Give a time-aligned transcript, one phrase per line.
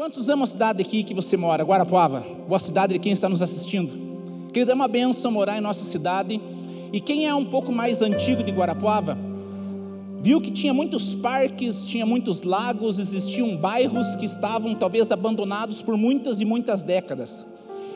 [0.00, 2.24] Quantos amam a cidade aqui que você mora, Guarapuava?
[2.48, 4.48] Boa cidade de quem está nos assistindo.
[4.50, 6.40] Querido, é uma benção morar em nossa cidade.
[6.90, 9.18] E quem é um pouco mais antigo de Guarapuava,
[10.22, 15.98] viu que tinha muitos parques, tinha muitos lagos, existiam bairros que estavam talvez abandonados por
[15.98, 17.46] muitas e muitas décadas.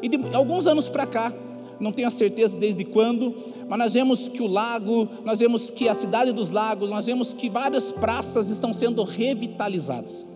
[0.02, 1.32] E de alguns anos para cá,
[1.80, 3.34] não tenho a certeza desde quando,
[3.66, 7.32] mas nós vemos que o lago, nós vemos que a cidade dos lagos, nós vemos
[7.32, 10.33] que várias praças estão sendo revitalizadas.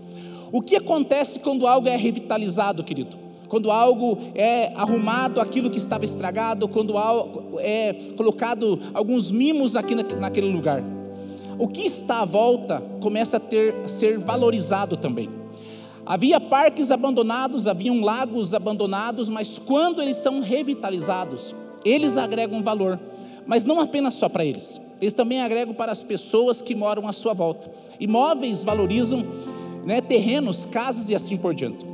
[0.50, 3.16] O que acontece quando algo é revitalizado, querido?
[3.48, 9.94] Quando algo é arrumado, aquilo que estava estragado, quando algo é colocado alguns mimos aqui
[9.94, 10.82] naquele lugar.
[11.58, 15.28] O que está à volta começa a, ter, a ser valorizado também.
[16.06, 22.98] Havia parques abandonados, haviam lagos abandonados, mas quando eles são revitalizados, eles agregam valor,
[23.46, 27.12] mas não apenas só para eles, eles também agregam para as pessoas que moram à
[27.12, 27.70] sua volta.
[28.00, 29.24] Imóveis valorizam
[29.84, 31.86] né, terrenos, casas e assim por diante.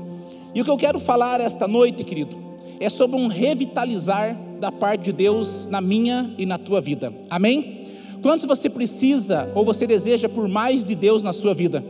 [0.55, 2.37] E o que eu quero falar esta noite, querido,
[2.79, 7.13] é sobre um revitalizar da parte de Deus na minha e na tua vida.
[7.29, 7.87] Amém?
[8.23, 11.85] Quantos você precisa ou você deseja por mais de Deus na sua vida?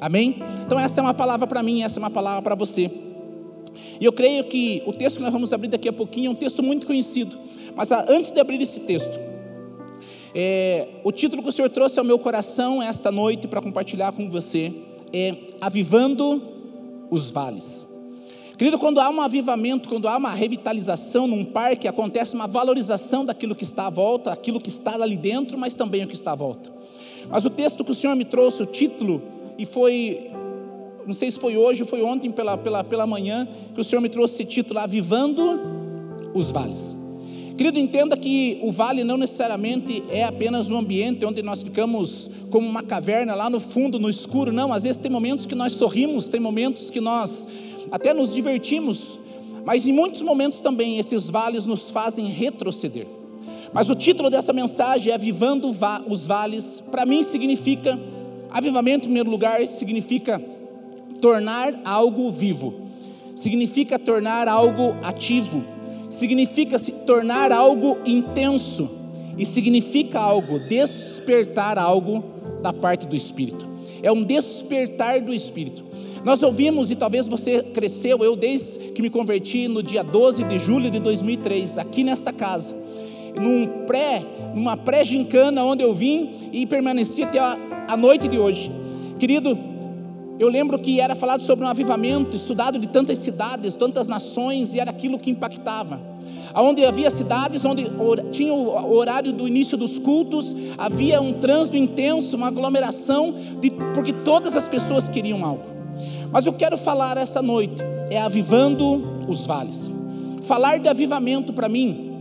[0.00, 0.42] Amém?
[0.66, 2.90] Então, essa é uma palavra para mim, essa é uma palavra para você.
[4.00, 6.34] E eu creio que o texto que nós vamos abrir daqui a pouquinho é um
[6.34, 7.36] texto muito conhecido.
[7.76, 9.20] Mas ah, antes de abrir esse texto,
[10.34, 14.28] é, o título que o Senhor trouxe ao meu coração esta noite para compartilhar com
[14.28, 14.72] você
[15.12, 16.42] é Avivando
[17.10, 17.86] os Vales.
[18.56, 23.54] Querido, quando há um avivamento, quando há uma revitalização num parque, acontece uma valorização daquilo
[23.54, 26.34] que está à volta, aquilo que está ali dentro, mas também o que está à
[26.34, 26.72] volta.
[27.28, 29.22] Mas o texto que o Senhor me trouxe, o título,
[29.58, 30.30] e foi,
[31.06, 34.00] não sei se foi hoje ou foi ontem pela, pela, pela manhã, que o Senhor
[34.00, 35.60] me trouxe esse título, Avivando
[36.32, 37.01] os Vales.
[37.62, 42.68] Querido, entenda que o vale não necessariamente é apenas um ambiente onde nós ficamos como
[42.68, 44.52] uma caverna lá no fundo, no escuro.
[44.52, 47.46] Não, às vezes tem momentos que nós sorrimos, tem momentos que nós
[47.88, 49.16] até nos divertimos,
[49.64, 53.06] mas em muitos momentos também esses vales nos fazem retroceder.
[53.72, 55.72] Mas o título dessa mensagem é Avivando
[56.08, 57.96] os Vales, para mim significa
[58.50, 60.42] Avivamento, em primeiro lugar, significa
[61.20, 62.74] tornar algo vivo,
[63.36, 65.62] significa tornar algo ativo,
[66.12, 68.90] significa se tornar algo intenso
[69.36, 72.22] e significa algo, despertar algo
[72.62, 73.66] da parte do Espírito.
[74.02, 75.84] É um despertar do Espírito.
[76.24, 80.58] Nós ouvimos, e talvez você cresceu, eu desde que me converti no dia 12 de
[80.58, 82.74] julho de 2003, aqui nesta casa,
[83.34, 84.22] num pré,
[84.54, 87.56] numa pré-gincana onde eu vim e permaneci até a,
[87.88, 88.70] a noite de hoje.
[89.18, 89.58] Querido,
[90.42, 94.80] eu lembro que era falado sobre um avivamento, estudado de tantas cidades, tantas nações, e
[94.80, 96.00] era aquilo que impactava.
[96.54, 97.90] Onde havia cidades, onde
[98.30, 104.12] tinha o horário do início dos cultos, havia um trânsito intenso, uma aglomeração, de, porque
[104.12, 105.64] todas as pessoas queriam algo.
[106.30, 109.90] Mas eu quero falar essa noite é avivando os vales.
[110.42, 112.12] Falar de avivamento para mim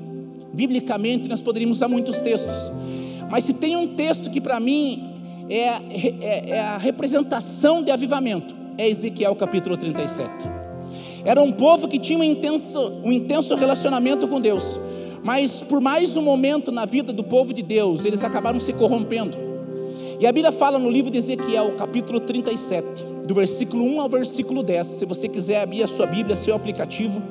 [0.54, 2.70] Biblicamente, nós poderíamos usar muitos textos,
[3.30, 5.11] mas se tem um texto que para mim
[5.52, 5.82] é,
[6.22, 10.30] é, é, a representação de avivamento, é Ezequiel capítulo 37.
[11.26, 14.80] Era um povo que tinha um intenso, um intenso relacionamento com Deus,
[15.22, 19.38] mas por mais um momento na vida do povo de Deus, eles acabaram se corrompendo.
[20.22, 24.64] E a Bíblia fala no livro de Ezequiel, capítulo 37, do versículo 1 ao versículo
[24.64, 24.88] 10.
[24.88, 27.22] Se você quiser abrir a sua Bíblia, seu aplicativo,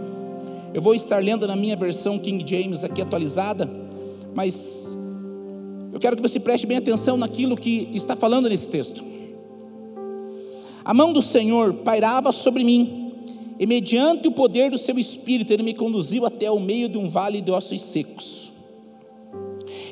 [0.75, 3.69] eu vou estar lendo na minha versão King James aqui atualizada,
[4.34, 4.97] mas
[5.93, 9.05] eu quero que você preste bem atenção naquilo que está falando nesse texto.
[10.84, 13.12] A mão do Senhor pairava sobre mim,
[13.59, 17.09] e mediante o poder do seu espírito, ele me conduziu até o meio de um
[17.09, 18.50] vale de ossos secos.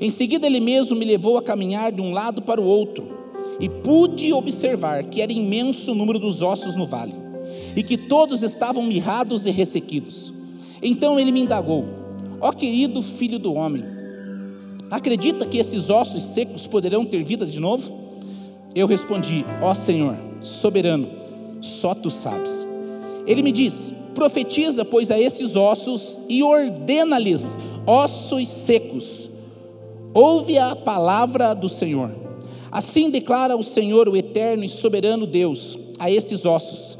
[0.00, 3.18] Em seguida, ele mesmo me levou a caminhar de um lado para o outro,
[3.60, 7.14] e pude observar que era imenso o número dos ossos no vale,
[7.76, 10.32] e que todos estavam mirrados e ressequidos.
[10.80, 11.84] Então ele me indagou:
[12.40, 13.84] Ó querido filho do homem,
[14.90, 17.92] acredita que esses ossos secos poderão ter vida de novo?
[18.74, 21.08] Eu respondi: Ó Senhor, soberano,
[21.60, 22.66] só tu sabes.
[23.26, 29.30] Ele me disse: Profetiza, pois, a esses ossos e ordena-lhes, ossos secos,
[30.12, 32.10] ouve a palavra do Senhor.
[32.70, 36.98] Assim declara o Senhor, o eterno e soberano Deus, a esses ossos.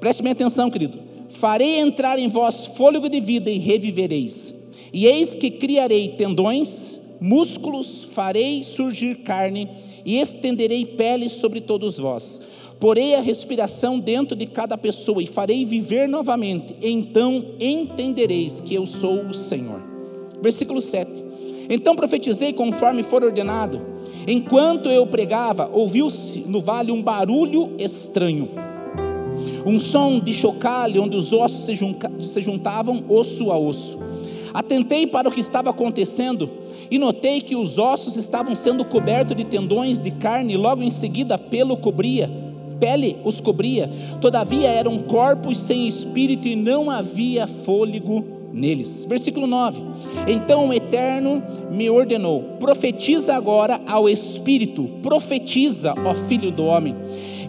[0.00, 4.54] Preste bem atenção, querido farei entrar em vós fôlego de vida e revivereis.
[4.92, 9.66] E eis que criarei tendões, músculos, farei surgir carne
[10.04, 12.38] e estenderei peles sobre todos vós.
[12.78, 16.74] Porei a respiração dentro de cada pessoa e farei viver novamente.
[16.82, 19.80] Então entendereis que eu sou o Senhor.
[20.42, 21.24] Versículo 7.
[21.70, 23.80] Então profetizei conforme for ordenado.
[24.28, 28.50] Enquanto eu pregava, ouviu-se no vale um barulho estranho
[29.66, 33.98] um som de chocalho onde os ossos se juntavam osso a osso.
[34.52, 36.63] Atentei para o que estava acontecendo
[36.94, 40.92] e notei que os ossos estavam sendo cobertos de tendões de carne, e logo em
[40.92, 42.30] seguida pelo cobria,
[42.78, 43.90] pele os cobria.
[44.20, 49.04] Todavia eram corpos sem espírito e não havia fôlego neles.
[49.08, 49.82] Versículo 9.
[50.28, 56.94] Então o Eterno me ordenou: profetiza agora ao Espírito, profetiza, ó Filho do Homem,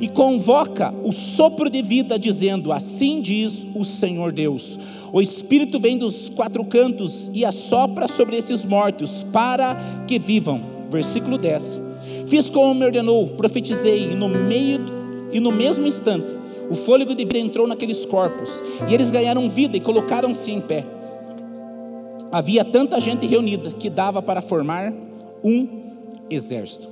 [0.02, 4.80] e convoca o sopro de vida, dizendo: Assim diz o Senhor Deus.
[5.12, 10.62] O Espírito vem dos quatro cantos e assopra sobre esses mortos, para que vivam.
[10.90, 11.80] Versículo 10.
[12.28, 14.96] Fiz como me ordenou, profetizei, e no meio
[15.32, 16.34] e no mesmo instante
[16.70, 20.84] o fôlego de vida entrou naqueles corpos, e eles ganharam vida e colocaram-se em pé.
[22.32, 24.92] Havia tanta gente reunida que dava para formar
[25.44, 25.68] um
[26.30, 26.88] exército.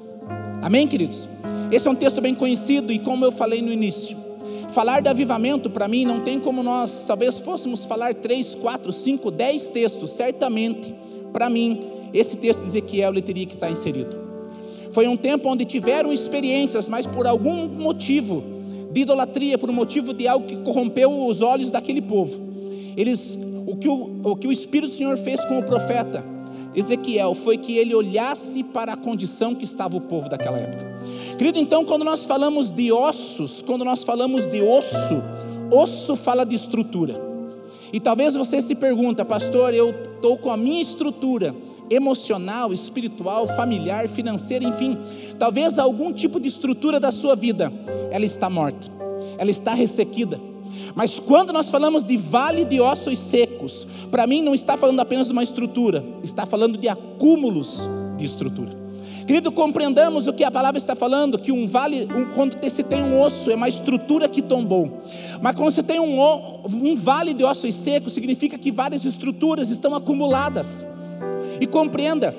[0.61, 1.27] Amém, queridos?
[1.71, 4.15] Esse é um texto bem conhecido, e como eu falei no início,
[4.73, 9.29] falar de avivamento para mim não tem como nós, talvez fôssemos falar três, quatro, cinco,
[9.29, 10.93] dez textos, certamente,
[11.31, 11.79] para mim,
[12.13, 14.17] esse texto de Ezequiel ele teria que estar inserido.
[14.91, 18.43] Foi um tempo onde tiveram experiências, mas por algum motivo
[18.91, 22.41] de idolatria, por um motivo de algo que corrompeu os olhos daquele povo,
[22.97, 26.32] eles o que o, o que o Espírito do Senhor fez com o profeta
[26.75, 30.93] Ezequiel foi que ele olhasse para a condição que estava o povo daquela época.
[31.37, 35.21] Querido, então, quando nós falamos de ossos, quando nós falamos de osso,
[35.71, 37.19] osso fala de estrutura.
[37.91, 41.55] E talvez você se pergunta, pastor, eu estou com a minha estrutura
[41.89, 44.97] emocional, espiritual, familiar, financeira, enfim,
[45.37, 47.71] talvez algum tipo de estrutura da sua vida,
[48.09, 48.87] ela está morta,
[49.37, 50.52] ela está ressequida
[50.95, 55.27] mas quando nós falamos de vale de ossos secos, para mim não está falando apenas
[55.27, 58.83] de uma estrutura, está falando de acúmulos de estrutura.
[59.25, 63.01] Querido, compreendamos o que a palavra está falando, que um vale, um, quando se tem
[63.01, 65.01] um osso, é uma estrutura que tombou.
[65.41, 66.19] Mas quando você tem um,
[66.65, 70.85] um vale de ossos secos, significa que várias estruturas estão acumuladas.
[71.61, 72.35] E compreenda,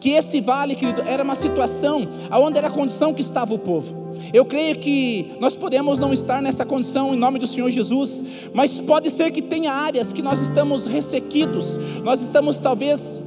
[0.00, 4.08] que esse vale, querido, era uma situação aonde era a condição que estava o povo.
[4.32, 8.78] Eu creio que nós podemos não estar nessa condição em nome do Senhor Jesus, mas
[8.78, 13.20] pode ser que tenha áreas que nós estamos ressequidos, nós estamos talvez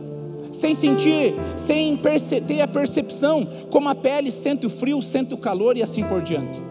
[0.51, 1.97] sem sentir, sem
[2.45, 6.21] ter a percepção, como a pele sente o frio, sente o calor e assim por
[6.21, 6.61] diante.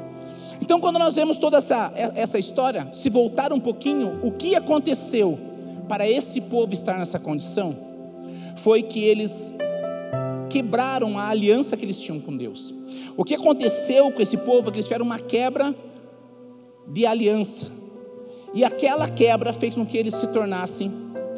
[0.61, 5.39] Então, quando nós vemos toda essa, essa história, se voltar um pouquinho, o que aconteceu
[5.89, 7.75] para esse povo estar nessa condição,
[8.55, 9.53] foi que eles
[10.51, 12.75] quebraram a aliança que eles tinham com Deus.
[13.17, 15.75] O que aconteceu com esse povo é que eles tiveram uma quebra
[16.87, 17.67] de aliança.
[18.53, 20.91] E aquela quebra fez com que eles se tornassem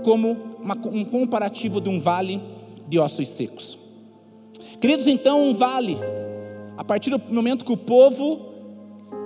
[0.03, 2.41] como uma, um comparativo de um vale
[2.89, 3.79] de ossos secos.
[4.81, 5.99] Queridos, então, um vale,
[6.77, 8.53] a partir do momento que o povo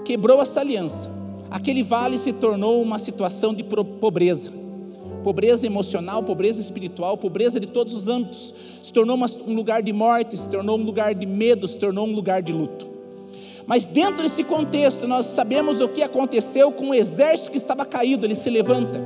[0.04, 1.08] quebrou essa aliança,
[1.50, 4.65] aquele vale se tornou uma situação de pobreza
[5.26, 8.54] pobreza emocional, pobreza espiritual, pobreza de todos os âmbitos.
[8.80, 12.12] Se tornou um lugar de morte, se tornou um lugar de medo, se tornou um
[12.12, 12.88] lugar de luto.
[13.66, 18.24] Mas dentro desse contexto, nós sabemos o que aconteceu com o exército que estava caído,
[18.24, 19.02] ele se levanta.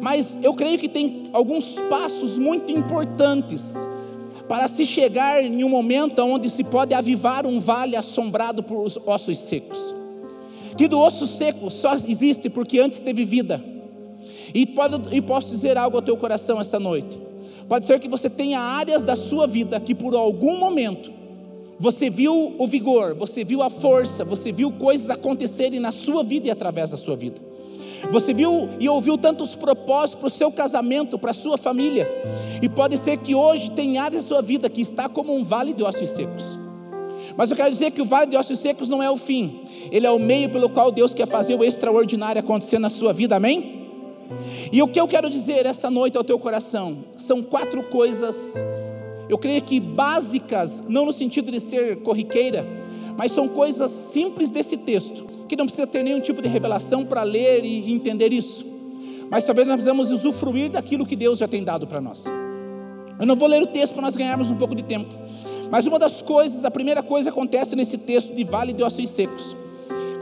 [0.00, 3.74] Mas eu creio que tem alguns passos muito importantes
[4.48, 9.38] para se chegar em um momento onde se pode avivar um vale assombrado por ossos
[9.38, 9.92] secos.
[10.76, 13.73] Que do osso seco só existe porque antes teve vida.
[14.54, 17.18] E, pode, e posso dizer algo ao teu coração essa noite.
[17.68, 21.10] Pode ser que você tenha áreas da sua vida que por algum momento
[21.78, 26.46] você viu o vigor, você viu a força, você viu coisas acontecerem na sua vida
[26.46, 27.40] e através da sua vida.
[28.10, 32.08] Você viu e ouviu tantos propósitos para o seu casamento, para a sua família.
[32.62, 35.72] E pode ser que hoje tem áreas da sua vida que está como um vale
[35.72, 36.58] de ossos secos.
[37.36, 40.06] Mas eu quero dizer que o vale de ossos secos não é o fim, ele
[40.06, 43.73] é o meio pelo qual Deus quer fazer o extraordinário acontecer na sua vida, amém?
[44.72, 48.54] E o que eu quero dizer essa noite ao teu coração são quatro coisas,
[49.28, 52.66] eu creio que básicas, não no sentido de ser corriqueira,
[53.16, 57.22] mas são coisas simples desse texto, que não precisa ter nenhum tipo de revelação para
[57.22, 58.66] ler e entender isso,
[59.30, 62.26] mas talvez nós precisamos usufruir daquilo que Deus já tem dado para nós.
[63.18, 65.14] Eu não vou ler o texto para nós ganharmos um pouco de tempo,
[65.70, 69.56] mas uma das coisas, a primeira coisa acontece nesse texto de vale de ossos secos.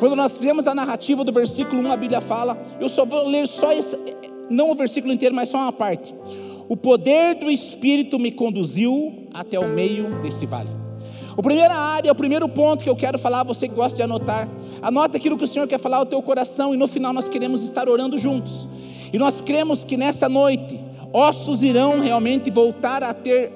[0.02, 3.46] Quando nós vemos a narrativa do versículo 1, a Bíblia fala, eu só vou ler
[3.46, 3.96] só esse,
[4.50, 6.12] não o versículo inteiro, mas só uma parte.
[6.68, 10.70] O poder do Espírito me conduziu até o meio desse vale.
[11.38, 14.48] A primeira área, o primeiro ponto que eu quero falar, você que gosta de anotar,
[14.82, 17.62] anota aquilo que o Senhor quer falar ao teu coração e no final nós queremos
[17.62, 18.66] estar orando juntos.
[19.12, 20.80] E nós cremos que nessa noite
[21.12, 23.52] ossos irão realmente voltar a ter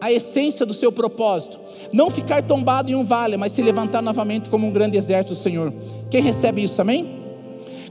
[0.00, 1.58] a essência do seu propósito.
[1.92, 5.38] Não ficar tombado em um vale, mas se levantar novamente como um grande exército do
[5.38, 5.72] Senhor.
[6.10, 7.18] Quem recebe isso, amém?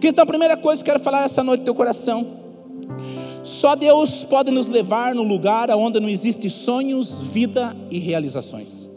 [0.01, 2.25] Então, a primeira coisa que eu quero falar essa noite no teu coração.
[3.44, 8.88] Só Deus pode nos levar no lugar onde não existe sonhos, vida e realizações.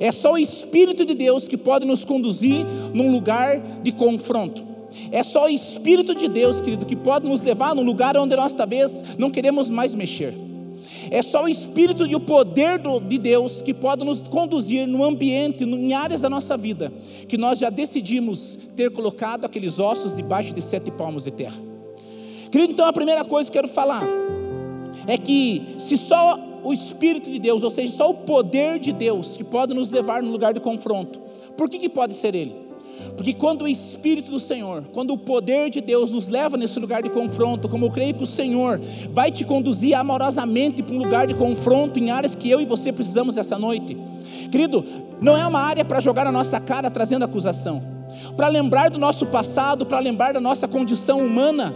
[0.00, 4.66] É só o Espírito de Deus que pode nos conduzir num lugar de confronto.
[5.10, 8.54] É só o Espírito de Deus, querido, que pode nos levar num lugar onde nós
[8.54, 10.47] talvez não queremos mais mexer.
[11.10, 15.02] É só o Espírito e o poder do, de Deus que pode nos conduzir no
[15.04, 16.92] ambiente, em áreas da nossa vida,
[17.26, 21.56] que nós já decidimos ter colocado aqueles ossos debaixo de sete palmos de terra.
[22.50, 24.02] Querido, então a primeira coisa que eu quero falar
[25.06, 29.36] é que se só o Espírito de Deus, ou seja, só o poder de Deus
[29.36, 31.20] que pode nos levar no lugar de confronto,
[31.56, 32.67] por que, que pode ser Ele?
[33.18, 37.02] Porque quando o Espírito do Senhor, quando o poder de Deus nos leva nesse lugar
[37.02, 41.26] de confronto, como eu creio que o Senhor vai te conduzir amorosamente para um lugar
[41.26, 43.98] de confronto em áreas que eu e você precisamos essa noite.
[44.52, 44.84] Querido,
[45.20, 47.82] não é uma área para jogar na nossa cara trazendo acusação,
[48.36, 51.74] para lembrar do nosso passado, para lembrar da nossa condição humana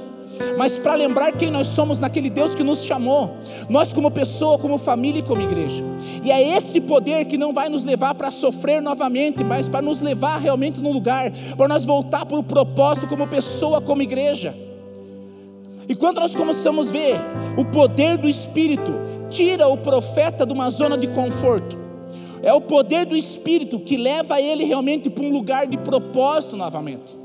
[0.57, 3.37] mas para lembrar quem nós somos naquele Deus que nos chamou,
[3.69, 5.83] nós como pessoa, como família e como igreja.
[6.23, 10.01] E é esse poder que não vai nos levar para sofrer novamente, mas para nos
[10.01, 14.55] levar realmente no lugar, para nós voltar para o propósito como pessoa, como igreja.
[15.89, 17.21] E quando nós começamos a ver
[17.59, 18.93] o poder do Espírito,
[19.29, 21.77] tira o profeta de uma zona de conforto.
[22.43, 27.22] É o poder do Espírito que leva ele realmente para um lugar de propósito novamente.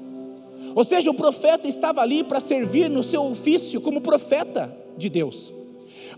[0.78, 5.52] Ou seja, o profeta estava ali para servir no seu ofício como profeta de Deus.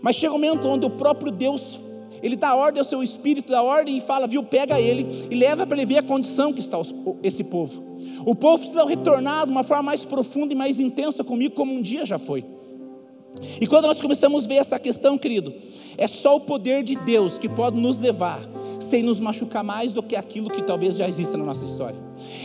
[0.02, 1.80] Mas chega um momento onde o próprio Deus,
[2.22, 5.66] ele dá ordem ao seu espírito, dá ordem e fala, viu, pega ele e leva
[5.66, 6.76] para ele ver a condição que está
[7.22, 7.82] esse povo.
[8.26, 11.80] O povo precisa retornar de uma forma mais profunda e mais intensa comigo, como um
[11.80, 12.44] dia já foi.
[13.58, 15.54] E quando nós começamos a ver essa questão, querido,
[15.96, 18.46] é só o poder de Deus que pode nos levar
[18.80, 21.98] sem nos machucar mais do que aquilo que talvez já exista na nossa história.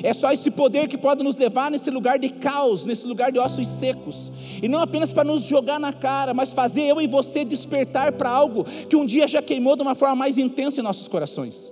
[0.04, 3.40] É só esse poder que pode nos levar nesse lugar de caos, nesse lugar de
[3.40, 7.44] ossos secos, e não apenas para nos jogar na cara, mas fazer eu e você
[7.44, 11.08] despertar para algo que um dia já queimou de uma forma mais intensa em nossos
[11.08, 11.72] corações.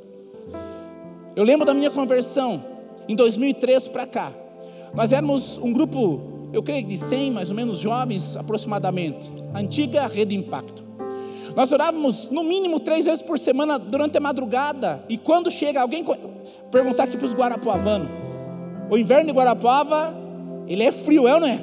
[1.36, 2.63] Eu lembro da minha conversão
[3.08, 4.32] em 2003 para cá.
[4.93, 10.36] Nós éramos um grupo, eu creio de 100 mais ou menos jovens aproximadamente, antiga Rede
[10.36, 10.92] Impacto.
[11.55, 15.03] Nós orávamos no mínimo três vezes por semana durante a madrugada.
[15.07, 16.03] E quando chega alguém
[16.72, 18.10] perguntar aqui para os guarapuavanos,
[18.89, 20.15] o inverno de Guarapuava,
[20.67, 21.60] ele é frio, é ou não é?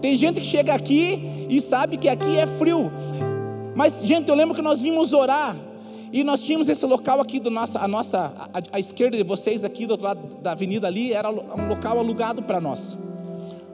[0.00, 2.90] Tem gente que chega aqui e sabe que aqui é frio.
[3.74, 5.56] Mas, gente, eu lembro que nós vimos orar
[6.12, 9.64] e nós tínhamos esse local aqui do nossa, a nossa, a, a esquerda de vocês
[9.64, 12.98] aqui do outro lado da avenida ali era um local alugado para nós.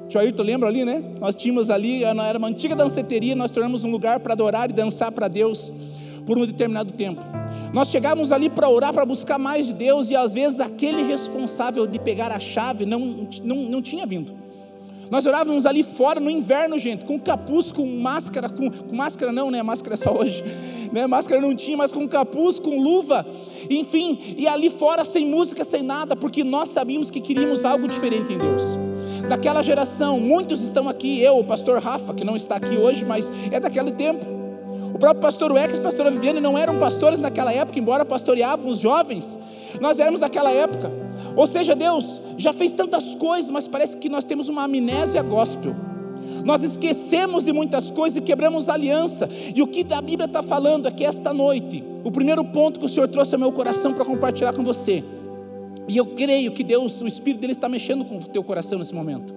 [0.08, 1.02] Tio Ayrton lembra ali, né?
[1.20, 5.12] Nós tínhamos ali, era uma antiga danceteria, nós tornamos um lugar para adorar e dançar
[5.12, 5.70] para Deus
[6.24, 7.22] por um determinado tempo.
[7.74, 11.86] Nós chegávamos ali para orar, para buscar mais de Deus, e às vezes aquele responsável
[11.86, 14.32] de pegar a chave não, não, não tinha vindo.
[15.10, 19.50] Nós orávamos ali fora no inverno, gente, com capuz, com máscara, com, com máscara não,
[19.50, 19.62] né?
[19.62, 20.42] Máscara é só hoje,
[20.90, 21.06] né?
[21.06, 23.26] Máscara não tinha, mas com capuz, com luva,
[23.68, 28.32] enfim, e ali fora sem música, sem nada, porque nós sabíamos que queríamos algo diferente
[28.32, 28.88] em Deus
[29.28, 30.20] daquela geração.
[30.20, 33.92] Muitos estão aqui, eu, o pastor Rafa, que não está aqui hoje, mas é daquele
[33.92, 34.26] tempo.
[34.94, 39.38] O próprio pastor a pastora Viviane não eram pastores naquela época, embora pastoreavam os jovens.
[39.80, 40.90] Nós éramos daquela época.
[41.36, 45.74] Ou seja, Deus já fez tantas coisas, mas parece que nós temos uma amnésia gospel.
[46.44, 49.28] Nós esquecemos de muitas coisas e quebramos aliança.
[49.54, 52.86] E o que a Bíblia está falando é que esta noite, o primeiro ponto que
[52.86, 55.04] o Senhor trouxe ao meu coração para compartilhar com você,
[55.88, 58.94] e eu creio que Deus, o Espírito dele está mexendo com o teu coração nesse
[58.94, 59.34] momento.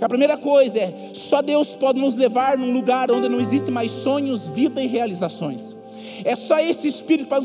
[0.00, 3.90] A primeira coisa é: só Deus pode nos levar num lugar onde não existe mais
[3.90, 5.76] sonhos, vida e realizações.
[6.24, 7.40] É só esse Espírito para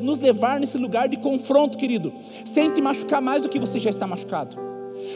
[0.00, 2.12] nos levar nesse lugar de confronto, querido,
[2.44, 4.56] sem te machucar mais do que você já está machucado.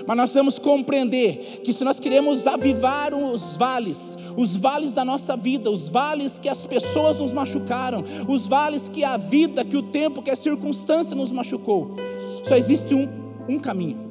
[0.06, 5.36] Mas nós vamos compreender que se nós queremos avivar os vales, os vales da nossa
[5.36, 9.82] vida, os vales que as pessoas nos machucaram, os vales que a vida, que o
[9.82, 11.96] tempo, que a circunstância nos machucou,
[12.46, 13.08] só existe um,
[13.48, 14.06] um caminho.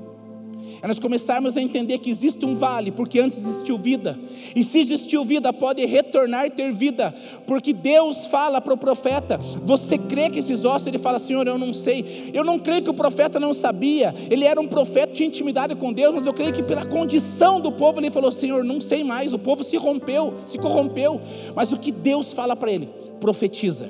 [0.81, 4.19] É nós começarmos a entender que existe um vale, porque antes existiu vida.
[4.55, 7.11] E se existiu vida, pode retornar ter vida.
[7.47, 10.87] Porque Deus fala para o profeta: Você crê que esses ossos?
[10.87, 12.29] Ele fala: Senhor, eu não sei.
[12.33, 14.13] Eu não creio que o profeta não sabia.
[14.29, 17.71] Ele era um profeta, tinha intimidade com Deus, mas eu creio que pela condição do
[17.71, 19.33] povo, ele falou: Senhor, não sei mais.
[19.33, 21.19] O povo se rompeu, se corrompeu.
[21.55, 22.89] Mas o que Deus fala para ele?
[23.19, 23.89] Profetiza,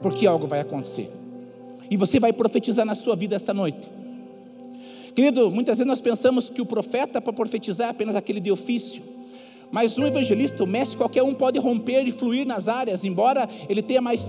[0.00, 1.10] porque algo vai acontecer.
[1.90, 3.90] E você vai profetizar na sua vida esta noite.
[5.14, 9.02] Querido, muitas vezes nós pensamos que o profeta para profetizar é apenas aquele de ofício.
[9.70, 13.82] Mas um evangelista, o mestre, qualquer um pode romper e fluir nas áreas, embora ele
[13.82, 14.26] tenha mais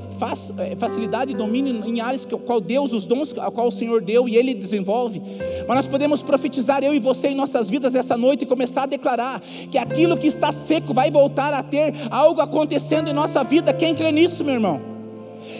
[0.58, 4.02] eh, facilidade e domínio em áreas que qual Deus, os dons a qual o Senhor
[4.02, 5.22] deu e ele desenvolve.
[5.68, 8.88] Mas nós podemos profetizar eu e você em nossas vidas essa noite e começar a
[8.88, 13.74] declarar que aquilo que está seco vai voltar a ter algo acontecendo em nossa vida.
[13.74, 14.97] Quem crê nisso, meu irmão?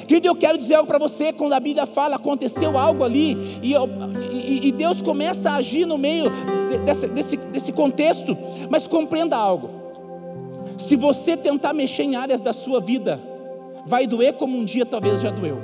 [0.08, 3.74] Querido, eu quero dizer algo para você, quando a Bíblia fala, aconteceu algo ali, e,
[4.32, 6.32] e, e Deus começa a agir no meio
[6.86, 8.38] desse, desse, desse contexto,
[8.70, 9.70] mas compreenda algo:
[10.78, 13.20] se você tentar mexer em áreas da sua vida,
[13.86, 15.60] vai doer como um dia talvez já doeu,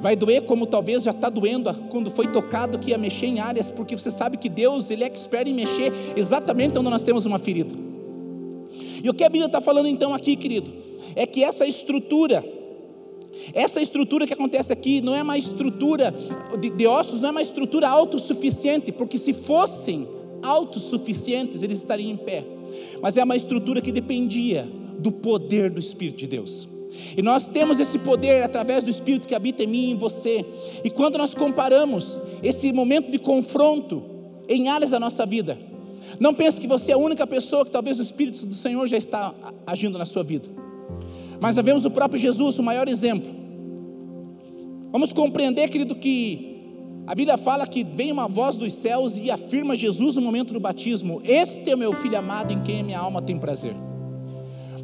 [0.00, 3.70] vai doer como talvez já está doendo quando foi tocado que ia mexer em áreas,
[3.70, 7.38] porque você sabe que Deus, Ele é expert em mexer exatamente onde nós temos uma
[7.38, 7.74] ferida.
[9.02, 10.72] E o que a Bíblia está falando então aqui, querido,
[11.14, 12.44] é que essa estrutura,
[13.52, 16.14] essa estrutura que acontece aqui não é uma estrutura
[16.60, 20.06] de, de ossos, não é uma estrutura autossuficiente, porque se fossem
[20.42, 22.44] autossuficientes, eles estariam em pé.
[23.00, 26.68] Mas é uma estrutura que dependia do poder do Espírito de Deus.
[27.16, 30.44] E nós temos esse poder através do Espírito que habita em mim e em você.
[30.82, 34.02] E quando nós comparamos esse momento de confronto
[34.48, 35.58] em áreas da nossa vida,
[36.18, 38.96] não pense que você é a única pessoa que talvez o Espírito do Senhor já
[38.96, 39.34] está
[39.66, 40.48] agindo na sua vida.
[41.38, 43.35] Mas nós vemos o próprio Jesus, o maior exemplo.
[44.96, 46.56] Vamos compreender, querido, que
[47.06, 50.58] a Bíblia fala que vem uma voz dos céus e afirma Jesus no momento do
[50.58, 53.74] batismo: Este é o meu filho amado em quem minha alma tem prazer.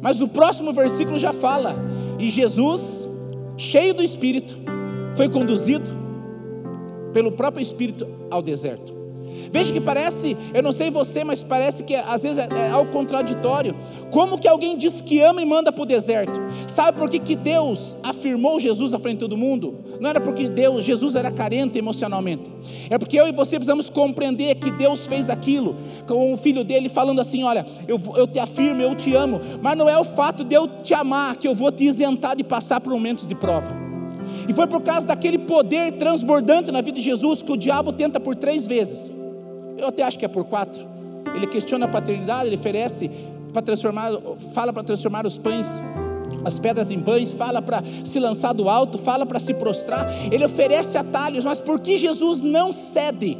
[0.03, 1.75] Mas o próximo versículo já fala:
[2.19, 3.09] E Jesus,
[3.57, 4.55] cheio do Espírito,
[5.15, 5.89] foi conduzido
[7.11, 8.93] pelo próprio Espírito ao deserto.
[9.53, 12.91] Veja que parece, eu não sei você, mas parece que às vezes é, é algo
[12.91, 13.75] contraditório.
[14.09, 16.41] Como que alguém diz que ama e manda para o deserto?
[16.67, 19.75] Sabe por que, que Deus afirmou Jesus à frente de todo mundo?
[19.99, 22.49] Não era porque Deus, Jesus era carente emocionalmente.
[22.89, 25.75] É porque eu e você precisamos compreender que Deus fez aquilo
[26.07, 29.77] com o filho dele, falando assim: Olha, eu, eu te afirmo, eu te amo, mas
[29.77, 32.81] não é o fato de eu te amar que eu vou te isentar de passar
[32.81, 33.71] por momentos de prova.
[34.49, 38.19] E foi por causa daquele poder transbordante na vida de Jesus que o diabo tenta
[38.19, 39.21] por três vezes
[39.83, 40.85] eu até acho que é por quatro.
[41.35, 43.09] Ele questiona a paternidade, ele oferece
[43.51, 44.11] para transformar,
[44.53, 45.81] fala para transformar os pães,
[46.43, 50.09] as pedras em pães, fala para se lançar do alto, fala para se prostrar.
[50.31, 53.37] Ele oferece atalhos, mas por que Jesus não cede?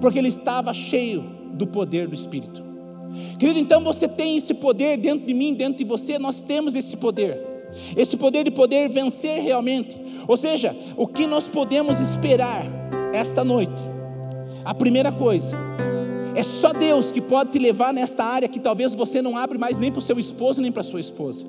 [0.00, 2.62] Porque ele estava cheio do poder do Espírito.
[3.38, 6.96] Querido, então você tem esse poder dentro de mim, dentro de você, nós temos esse
[6.96, 7.38] poder.
[7.96, 9.98] Esse poder de poder vencer realmente.
[10.28, 12.64] Ou seja, o que nós podemos esperar
[13.12, 13.91] esta noite
[14.64, 15.56] a primeira coisa,
[16.34, 19.78] é só Deus que pode te levar nesta área que talvez você não abre mais
[19.78, 21.44] nem para o seu esposo nem para a sua esposa.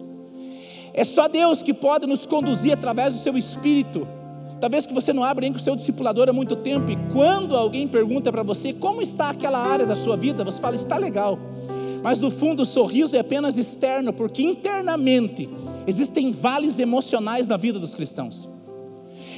[0.93, 4.07] É só Deus que pode nos conduzir através do seu espírito.
[4.59, 7.55] Talvez que você não abre nem com o seu discipulador há muito tempo, e quando
[7.55, 11.39] alguém pergunta para você como está aquela área da sua vida, você fala, está legal.
[12.01, 15.49] Mas no fundo o sorriso é apenas externo, porque internamente
[15.87, 18.47] existem vales emocionais na vida dos cristãos.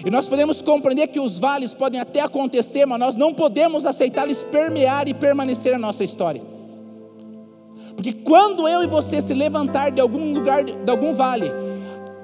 [0.03, 4.23] E nós podemos compreender que os vales podem até acontecer, mas nós não podemos aceitar
[4.23, 6.41] eles permear e permanecer na nossa história.
[7.95, 11.49] Porque quando eu e você se levantar de algum lugar, de algum vale,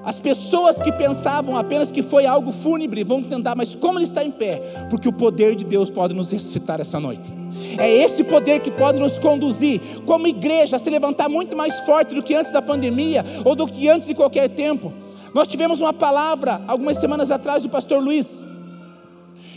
[0.03, 4.23] as pessoas que pensavam apenas que foi algo fúnebre vão tentar, mas como ele está
[4.23, 4.87] em pé?
[4.89, 7.31] Porque o poder de Deus pode nos ressuscitar essa noite.
[7.77, 12.15] É esse poder que pode nos conduzir, como igreja, a se levantar muito mais forte
[12.15, 14.91] do que antes da pandemia ou do que antes de qualquer tempo.
[15.33, 18.45] Nós tivemos uma palavra algumas semanas atrás do pastor Luiz.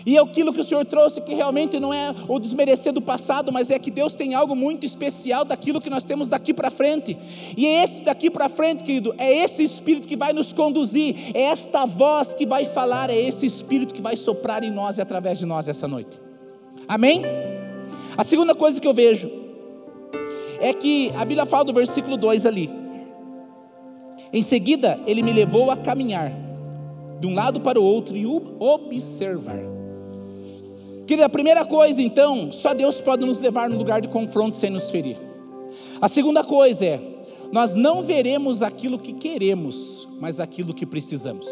[0.06, 3.50] E é aquilo que o Senhor trouxe, que realmente não é o desmerecer do passado,
[3.50, 7.16] mas é que Deus tem algo muito especial daquilo que nós temos daqui para frente.
[7.56, 11.44] E é esse daqui para frente, querido, é esse Espírito que vai nos conduzir, é
[11.44, 15.38] esta voz que vai falar, é esse Espírito que vai soprar em nós e através
[15.38, 16.20] de nós essa noite.
[16.86, 17.22] Amém?
[18.16, 19.30] A segunda coisa que eu vejo
[20.60, 22.83] é que a Bíblia fala do versículo 2 ali.
[24.34, 26.32] Em seguida, ele me levou a caminhar
[27.20, 29.60] de um lado para o outro e observar.
[31.06, 34.70] Querida, a primeira coisa, então, só Deus pode nos levar no lugar de confronto sem
[34.70, 35.16] nos ferir.
[36.00, 37.00] A segunda coisa é,
[37.52, 41.46] nós não veremos aquilo que queremos, mas aquilo que precisamos.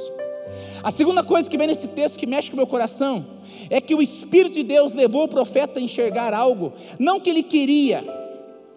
[0.83, 3.25] A segunda coisa que vem nesse texto que mexe com o meu coração
[3.71, 7.45] é que o Espírito de Deus levou o profeta a enxergar algo, não que ele
[7.45, 8.05] queria,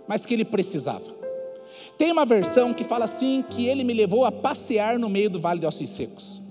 [0.08, 1.15] mas que ele precisava.
[1.98, 5.40] Tem uma versão que fala assim: que ele me levou a passear no meio do
[5.40, 6.42] vale de ossos secos.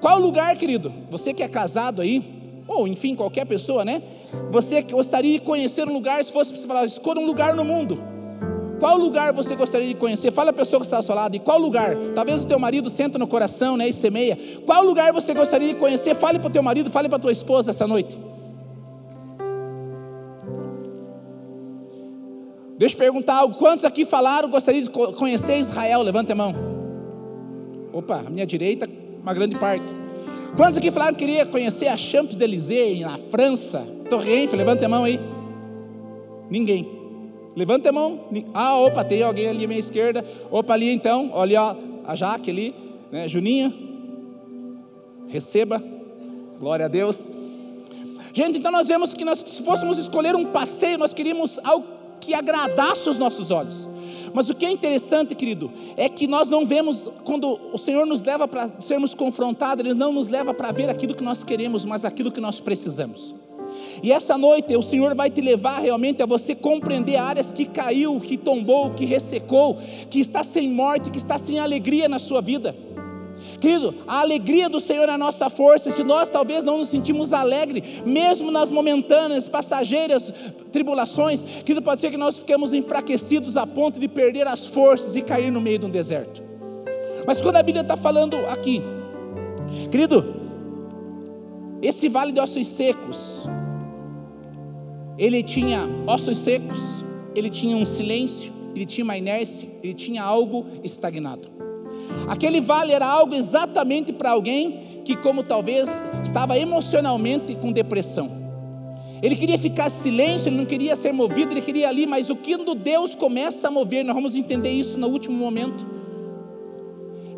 [0.00, 0.92] Qual lugar, querido?
[1.10, 2.22] Você que é casado aí,
[2.68, 4.02] ou enfim, qualquer pessoa, né?
[4.50, 8.02] Você gostaria de conhecer um lugar, se fosse você falar, escolha um lugar no mundo.
[8.78, 10.30] Qual lugar você gostaria de conhecer?
[10.30, 11.34] Fala a pessoa que está ao seu lado.
[11.34, 11.96] E qual lugar?
[12.14, 13.88] Talvez o teu marido senta no coração, né?
[13.88, 14.38] E semeia.
[14.66, 16.14] Qual lugar você gostaria de conhecer?
[16.14, 18.18] Fale para o teu marido, fale para a tua esposa essa noite.
[22.78, 23.56] Deixa eu perguntar algo.
[23.56, 26.02] Quantos aqui falaram gostaria de conhecer Israel?
[26.02, 26.54] Levanta a mão.
[27.92, 28.88] Opa, à minha direita,
[29.22, 29.94] uma grande parte.
[30.56, 33.86] Quantos aqui falaram que queria conhecer a Champs-Élysées na França?
[34.08, 35.18] Torre Eiffel, levanta a mão aí.
[36.50, 36.86] Ninguém.
[37.54, 38.20] Levanta a mão.
[38.52, 40.24] Ah, opa, tem alguém ali à minha esquerda.
[40.50, 41.30] Opa, ali então.
[41.32, 42.74] Olha ó, a Jaque ali,
[43.10, 43.26] né?
[43.26, 43.72] Juninha.
[45.28, 45.82] Receba.
[46.60, 47.30] Glória a Deus.
[48.34, 52.34] Gente, então nós vemos que nós, se fôssemos escolher um passeio, nós queríamos algo que
[52.34, 53.88] agradasse os nossos olhos.
[54.32, 58.22] Mas o que é interessante, querido, é que nós não vemos, quando o Senhor nos
[58.22, 62.04] leva para sermos confrontados, Ele não nos leva para ver aquilo que nós queremos, mas
[62.04, 63.34] aquilo que nós precisamos.
[64.02, 68.20] E essa noite o Senhor vai te levar realmente a você compreender áreas que caiu,
[68.20, 69.78] que tombou, que ressecou,
[70.10, 72.76] que está sem morte, que está sem alegria na sua vida.
[73.60, 75.90] Querido, a alegria do Senhor é a nossa força.
[75.90, 80.32] Se nós talvez não nos sentimos alegres, mesmo nas momentâneas, passageiras
[80.72, 85.22] tribulações, querido, pode ser que nós fiquemos enfraquecidos a ponto de perder as forças e
[85.22, 86.42] cair no meio de um deserto.
[87.26, 88.82] Mas quando a Bíblia está falando aqui,
[89.90, 90.36] querido,
[91.80, 93.46] esse vale de ossos secos,
[95.18, 97.04] ele tinha ossos secos,
[97.34, 101.56] ele tinha um silêncio, ele tinha uma inércia, ele tinha algo estagnado.
[102.28, 108.46] Aquele vale era algo exatamente para alguém que, como talvez, estava emocionalmente com depressão.
[109.22, 112.56] Ele queria ficar silêncio, ele não queria ser movido, ele queria ali, mas o que
[112.74, 115.86] Deus começa a mover, nós vamos entender isso no último momento.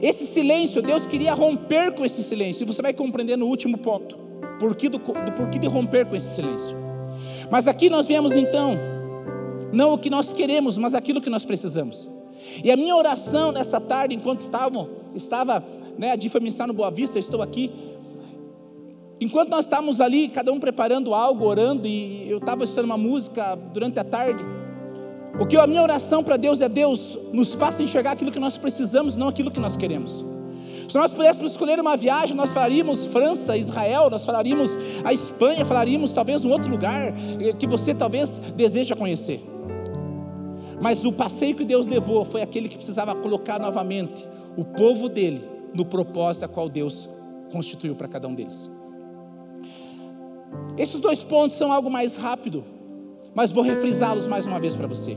[0.01, 4.17] Esse silêncio, Deus queria romper com esse silêncio, e você vai compreender no último ponto,
[4.59, 6.77] porquê do, do porquê de romper com esse silêncio.
[7.51, 8.77] Mas aqui nós vemos então,
[9.73, 12.17] não o que nós queremos, mas aquilo que nós precisamos.
[12.62, 15.64] E a minha oração nessa tarde, enquanto estavam, estava,
[15.98, 17.70] né, a Difa me está no Boa Vista, estou aqui.
[19.20, 23.57] Enquanto nós estávamos ali, cada um preparando algo, orando, e eu estava estudando uma música
[23.72, 24.44] durante a tarde.
[25.40, 28.57] O que a minha oração para Deus é: Deus, nos faça enxergar aquilo que nós
[28.57, 30.24] precisamos, não aquilo que nós queremos.
[30.88, 36.12] Se nós pudéssemos escolher uma viagem, nós falaríamos França, Israel, nós falaríamos a Espanha, falaríamos
[36.12, 37.12] talvez um outro lugar
[37.59, 39.38] que você talvez deseja conhecer.
[40.81, 45.43] Mas o passeio que Deus levou foi aquele que precisava colocar novamente o povo dele
[45.75, 47.09] no propósito a qual Deus
[47.53, 48.71] constituiu para cada um deles.
[50.77, 52.64] Esses dois pontos são algo mais rápido,
[53.35, 55.17] mas vou refrisá-los mais uma vez para você.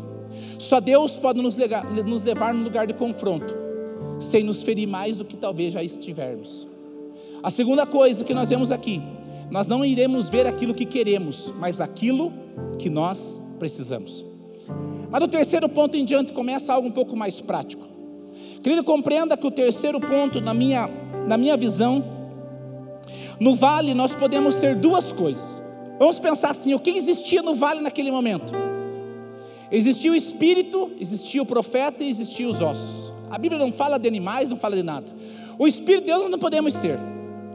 [0.58, 3.54] Só Deus pode nos, legar, nos levar no lugar de confronto,
[4.20, 6.68] sem nos ferir mais do que talvez já estivermos.
[7.44, 9.02] A segunda coisa que nós vemos aqui,
[9.50, 12.32] nós não iremos ver aquilo que queremos, mas aquilo
[12.78, 14.31] que nós precisamos.
[15.10, 17.84] Mas do terceiro ponto em diante começa algo um pouco mais prático.
[18.64, 20.90] Querido, compreenda que o terceiro ponto, na minha,
[21.28, 22.04] na minha visão,
[23.40, 25.64] no vale nós podemos ser duas coisas.
[25.98, 28.54] Vamos pensar assim: o que existia no vale naquele momento?
[29.72, 33.12] Existia o espírito, existia o profeta e existia os ossos.
[33.30, 35.08] A Bíblia não fala de animais, não fala de nada.
[35.58, 37.00] O espírito de Deus nós não podemos ser.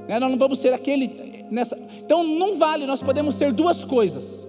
[0.08, 0.18] Né?
[0.18, 1.78] Nós não vamos ser aquele nessa.
[1.98, 4.46] Então, num vale nós podemos ser duas coisas.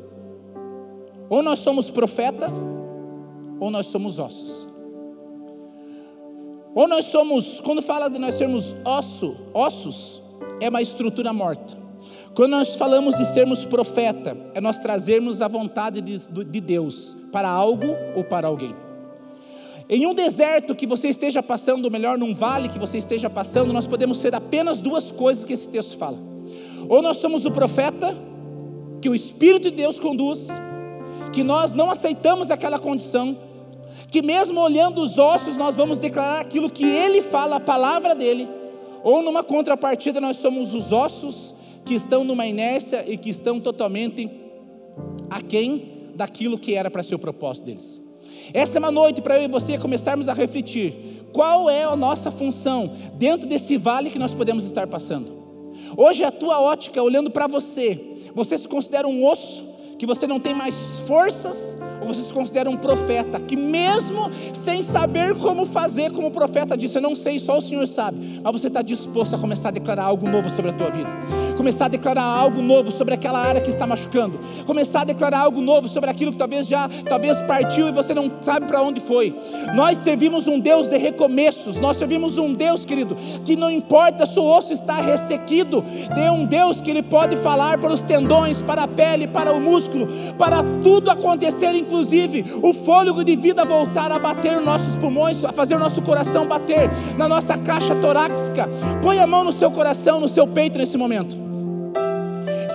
[1.29, 2.49] Ou nós somos profeta,
[3.59, 4.67] ou nós somos ossos.
[6.73, 10.21] Ou nós somos, quando fala de nós sermos osso, ossos,
[10.61, 11.75] é uma estrutura morta.
[12.35, 17.49] Quando nós falamos de sermos profeta, é nós trazermos a vontade de, de Deus para
[17.49, 18.75] algo ou para alguém.
[19.89, 23.73] Em um deserto que você esteja passando, ou melhor, num vale que você esteja passando,
[23.73, 26.19] nós podemos ser apenas duas coisas que esse texto fala.
[26.87, 28.15] Ou nós somos o profeta,
[29.01, 30.47] que o Espírito de Deus conduz,
[31.37, 33.37] que nós não aceitamos aquela condição,
[34.09, 38.49] que mesmo olhando os ossos, nós vamos declarar aquilo que ele fala, a palavra dele,
[39.03, 41.53] ou numa contrapartida, nós somos os ossos
[41.85, 44.27] que estão numa inércia e que estão totalmente
[45.29, 48.01] aquém daquilo que era para ser o propósito deles.
[48.51, 52.31] Essa é uma noite para eu e você começarmos a refletir qual é a nossa
[52.31, 55.31] função dentro desse vale que nós podemos estar passando.
[55.95, 59.66] Hoje a tua ótica, olhando para você, você se considera um osso
[59.97, 64.81] que você não tem mais forças, ou você se considera um profeta que, mesmo sem
[64.81, 68.61] saber como fazer, como o profeta disse, eu não sei, só o Senhor sabe, mas
[68.61, 71.09] você está disposto a começar a declarar algo novo sobre a tua vida,
[71.57, 75.61] começar a declarar algo novo sobre aquela área que está machucando, começar a declarar algo
[75.61, 79.35] novo sobre aquilo que talvez já talvez partiu e você não sabe para onde foi.
[79.73, 84.39] Nós servimos um Deus de recomeços, nós servimos um Deus, querido, que não importa se
[84.39, 85.83] o osso está ressequido,
[86.13, 89.59] tem um Deus que ele pode falar para os tendões, para a pele, para o
[89.59, 89.86] músculo,
[90.37, 95.51] para tudo acontecer inclusive o fôlego de vida voltar a bater nos nossos pulmões, a
[95.51, 98.69] fazer nosso coração bater na nossa caixa torácica.
[99.01, 101.46] Põe a mão no seu coração, no seu peito nesse momento.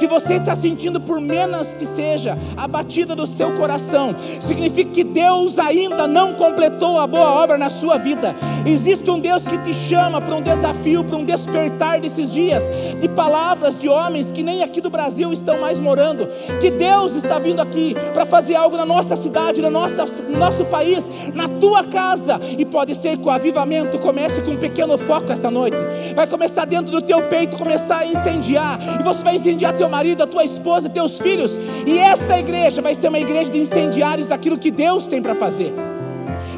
[0.03, 5.05] Se você está sentindo por menos que seja a batida do seu coração, significa que
[5.05, 8.35] Deus ainda não completou a boa obra na sua vida.
[8.67, 12.65] Existe um Deus que te chama para um desafio, para um despertar desses dias,
[13.01, 16.27] de palavras de homens que nem aqui do Brasil estão mais morando.
[16.61, 20.65] Que Deus está vindo aqui para fazer algo na nossa cidade, no nosso, no nosso
[20.65, 22.41] país, na tua casa.
[22.59, 25.77] E pode ser que o avivamento comece com um pequeno foco esta noite.
[26.17, 28.81] Vai começar dentro do teu peito, começar a incendiar.
[28.99, 31.59] E você vai incendiar teu marido, a tua esposa, teus filhos.
[31.87, 35.73] E essa igreja vai ser uma igreja de incendiários daquilo que Deus tem para fazer.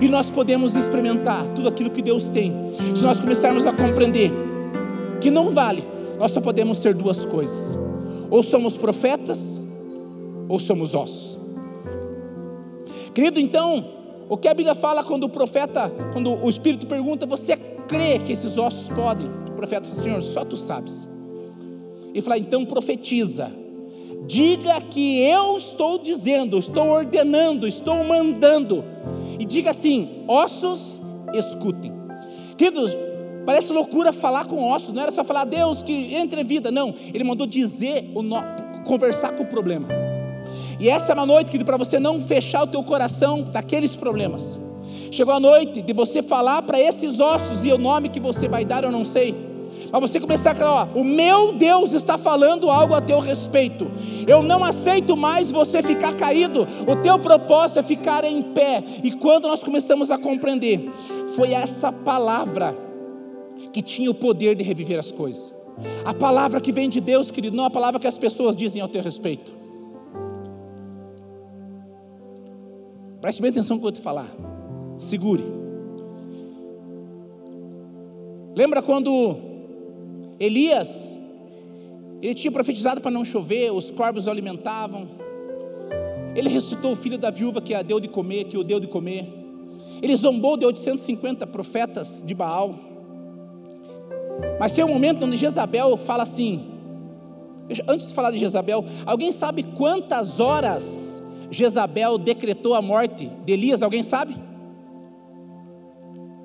[0.01, 2.55] E nós podemos experimentar tudo aquilo que Deus tem.
[2.95, 4.31] Se nós começarmos a compreender
[5.21, 5.85] que não vale,
[6.19, 7.77] nós só podemos ser duas coisas:
[8.31, 9.61] ou somos profetas,
[10.49, 11.39] ou somos ossos.
[13.13, 13.85] Querido, então,
[14.29, 17.57] o que a Bíblia fala quando o profeta, quando o Espírito pergunta, você
[17.89, 19.27] crê que esses ossos podem?
[19.49, 21.14] O profeta fala, Senhor, só tu sabes.
[22.15, 23.51] E fala, então profetiza.
[24.27, 28.85] Diga que eu estou dizendo, estou ordenando, estou mandando.
[29.39, 31.03] E diga assim: ossos,
[31.35, 31.93] escutem.
[32.57, 32.97] Queridos,
[33.45, 36.95] parece loucura falar com ossos, não era só falar Deus que entre vida, não.
[37.13, 38.11] Ele mandou dizer,
[38.87, 39.89] conversar com o problema.
[40.79, 44.59] E essa é uma noite que para você não fechar o teu coração daqueles problemas.
[45.11, 48.65] Chegou a noite de você falar para esses ossos e o nome que você vai
[48.65, 49.54] dar eu não sei.
[49.95, 53.87] Mas você começar a falar, ó, o meu Deus está falando algo a teu respeito.
[54.27, 56.67] Eu não aceito mais você ficar caído.
[56.89, 58.83] O teu propósito é ficar em pé.
[59.05, 60.91] E quando nós começamos a compreender,
[61.37, 62.77] foi essa palavra
[63.73, 65.55] que tinha o poder de reviver as coisas.
[66.05, 68.89] A palavra que vem de Deus, querido, não a palavra que as pessoas dizem ao
[68.89, 69.53] teu respeito.
[73.21, 74.27] Preste bem atenção que eu te falar.
[74.99, 75.45] Segure.
[78.57, 79.54] Lembra quando
[80.39, 81.19] Elias,
[82.21, 85.09] ele tinha profetizado para não chover, os corvos o alimentavam.
[86.35, 88.87] Ele ressuscitou o filho da viúva que a deu de comer, que o deu de
[88.87, 89.33] comer.
[90.03, 92.75] Ele zombou de 850 profetas de Baal.
[94.59, 96.71] Mas tem um momento onde Jezabel fala assim.
[97.87, 103.83] Antes de falar de Jezabel, alguém sabe quantas horas Jezabel decretou a morte de Elias,
[103.83, 104.37] alguém sabe?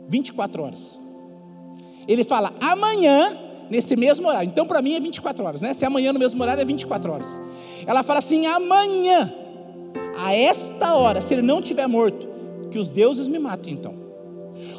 [0.08, 1.00] 24 horas.
[2.08, 4.50] Ele fala, amanhã, nesse mesmo horário.
[4.50, 5.74] Então, para mim é 24 horas, né?
[5.74, 7.40] Se é amanhã no mesmo horário, é 24 horas.
[7.86, 9.34] Ela fala assim: amanhã,
[10.18, 12.28] a esta hora, se ele não tiver morto,
[12.70, 13.94] que os deuses me matem então.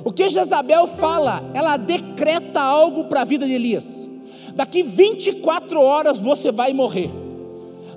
[0.05, 4.09] O que Jezabel fala, ela decreta algo para a vida de Elias.
[4.55, 7.11] Daqui 24 horas você vai morrer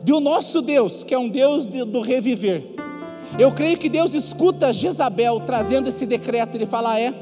[0.03, 2.63] do nosso Deus, que é um Deus de, do reviver.
[3.37, 6.55] Eu creio que Deus escuta Jezabel trazendo esse decreto.
[6.55, 7.13] Ele fala: É,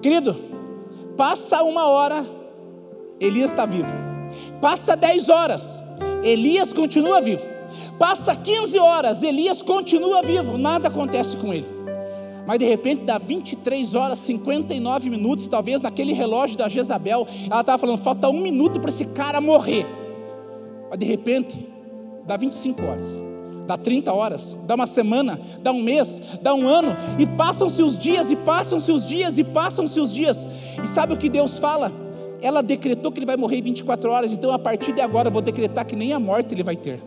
[0.00, 0.36] querido,
[1.16, 2.24] passa uma hora,
[3.22, 3.88] Elias está vivo.
[4.60, 5.82] Passa dez horas,
[6.24, 7.46] Elias continua vivo.
[7.98, 11.66] Passa 15 horas, Elias continua vivo, nada acontece com ele.
[12.44, 17.78] Mas de repente dá 23 horas, 59 minutos, talvez naquele relógio da Jezabel, ela estava
[17.78, 19.86] falando: falta um minuto para esse cara morrer.
[20.90, 21.64] Mas de repente,
[22.26, 23.18] dá 25 horas,
[23.66, 27.96] dá 30 horas, dá uma semana, dá um mês, dá um ano, e passam-se os
[27.96, 30.48] dias, e passam-se os dias, e passam-se os dias.
[30.82, 32.01] E sabe o que Deus fala?
[32.42, 35.32] Ela decretou que ele vai morrer em 24 horas, então a partir de agora eu
[35.32, 37.00] vou decretar que nem a morte ele vai ter.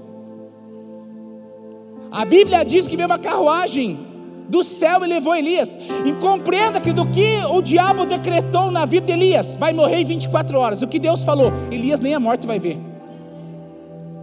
[2.11, 3.99] A Bíblia diz que veio uma carruagem
[4.47, 5.77] do céu e levou Elias.
[6.05, 10.05] E compreenda que do que o diabo decretou na vida de Elias, vai morrer em
[10.05, 10.81] 24 horas.
[10.81, 12.77] O que Deus falou, Elias nem a morte vai ver.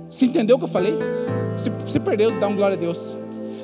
[0.08, 0.94] Você entendeu o que eu falei?
[1.56, 3.16] Se, se perdeu, dá um glória a Deus.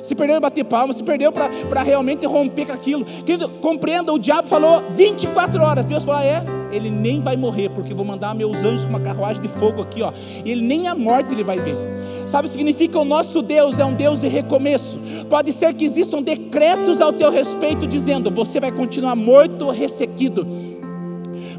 [0.03, 3.05] Se perdeu bater palmas, se perdeu para realmente romper com aquilo.
[3.05, 5.85] Querido, compreenda, o diabo falou 24 horas.
[5.85, 8.99] Deus falou: ah, é, ele nem vai morrer, porque vou mandar meus anjos com uma
[8.99, 10.11] carruagem de fogo aqui, ó.
[10.43, 11.75] E ele nem a morte ele vai ver.
[12.25, 12.99] Sabe o que significa?
[12.99, 14.99] O nosso Deus é um Deus de recomeço.
[15.29, 20.45] Pode ser que existam decretos ao teu respeito dizendo: você vai continuar morto ressequido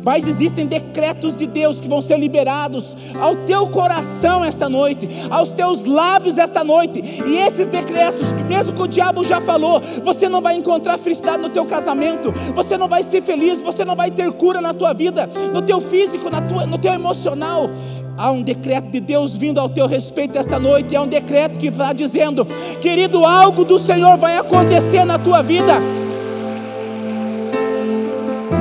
[0.04, 5.52] mas existem decretos de Deus que vão ser liberados ao teu coração esta noite, aos
[5.52, 10.40] teus lábios esta noite, e esses decretos, mesmo que o diabo já falou, você não
[10.40, 14.30] vai encontrar felicidade no teu casamento, você não vai ser feliz, você não vai ter
[14.32, 17.70] cura na tua vida, no teu físico, na tua, no teu emocional.
[18.16, 21.68] Há um decreto de Deus vindo ao teu respeito esta noite, é um decreto que
[21.68, 22.46] está dizendo,
[22.80, 25.99] querido, algo do Senhor vai acontecer na tua vida.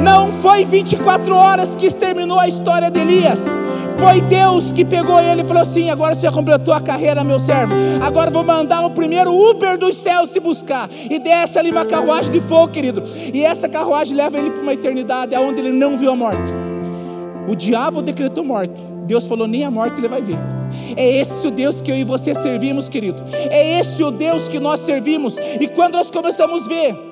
[0.04, 3.46] Não foi 24 horas que exterminou a história de Elias.
[3.98, 7.38] Foi Deus que pegou ele e falou assim: agora você já completou a carreira, meu
[7.38, 7.76] servo.
[8.02, 10.90] Agora vou mandar o primeiro Uber dos céus te buscar.
[11.10, 13.04] E desce ali uma carruagem de fogo, querido.
[13.34, 16.54] E essa carruagem leva ele para uma eternidade, aonde ele não viu a morte.
[17.46, 18.82] O diabo decretou morte.
[19.06, 20.38] Deus falou: nem a morte ele vai ver.
[20.96, 23.22] É esse o Deus que eu e você servimos, querido.
[23.50, 25.38] É esse o Deus que nós servimos.
[25.60, 27.10] E quando nós começamos a ver,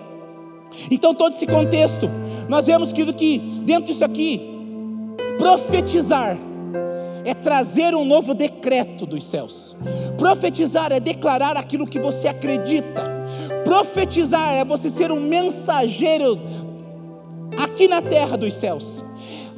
[0.92, 2.10] então todo esse contexto,
[2.48, 4.42] nós vemos, querido, que dentro disso aqui,
[5.38, 6.38] profetizar
[7.26, 9.76] é trazer um novo decreto dos céus.
[10.18, 13.04] Profetizar é declarar aquilo que você acredita.
[13.66, 16.40] Profetizar é você ser um mensageiro
[17.58, 19.04] aqui na terra dos céus.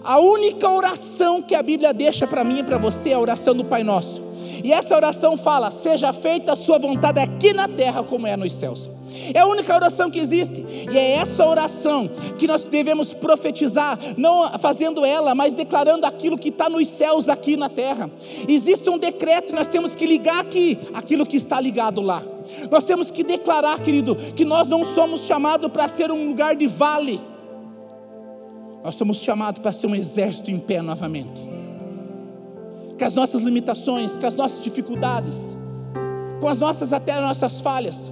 [0.04, 3.54] A única oração que a Bíblia deixa para mim e para você é a oração
[3.54, 4.20] do Pai Nosso.
[4.64, 8.54] E essa oração fala: Seja feita a sua vontade aqui na terra como é nos
[8.54, 8.90] céus.
[9.34, 10.66] É a única oração que existe.
[10.92, 16.50] E é essa oração que nós devemos profetizar, não fazendo ela, mas declarando aquilo que
[16.50, 18.10] está nos céus aqui na terra.
[18.48, 22.24] Existe um decreto, nós temos que ligar aqui aquilo que está ligado lá.
[22.72, 26.68] Nós temos que declarar, querido, que nós não somos chamados para ser um lugar de
[26.68, 27.22] vale.
[28.84, 31.42] Nós somos chamados para ser um exército em pé novamente.
[32.98, 35.56] Com as nossas limitações, com as nossas dificuldades,
[36.40, 38.12] com as nossas até as nossas falhas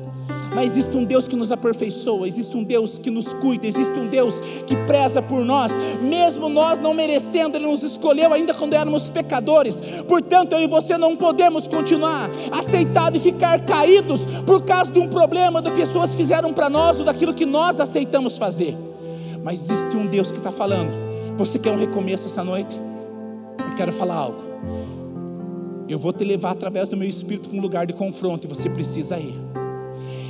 [0.58, 4.08] mas existe um Deus que nos aperfeiçoa, existe um Deus que nos cuida, existe um
[4.08, 9.08] Deus que preza por nós, mesmo nós não merecendo, Ele nos escolheu ainda quando éramos
[9.08, 9.80] pecadores.
[10.08, 15.08] Portanto, eu e você não podemos continuar aceitados e ficar caídos por causa de um
[15.08, 18.76] problema do que pessoas fizeram para nós ou daquilo que nós aceitamos fazer.
[19.44, 20.92] Mas existe um Deus que está falando.
[21.38, 22.82] Você quer um recomeço essa noite?
[23.60, 24.42] Eu quero falar algo.
[25.88, 28.68] Eu vou te levar através do meu espírito para um lugar de confronto e você
[28.68, 29.36] precisa ir.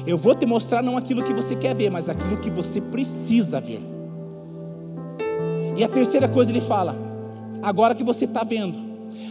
[0.08, 3.60] Eu vou te mostrar não aquilo que você quer ver, mas aquilo que você precisa
[3.60, 3.82] ver.
[5.76, 6.96] E a terceira coisa ele fala:
[7.62, 8.80] agora que você está vendo,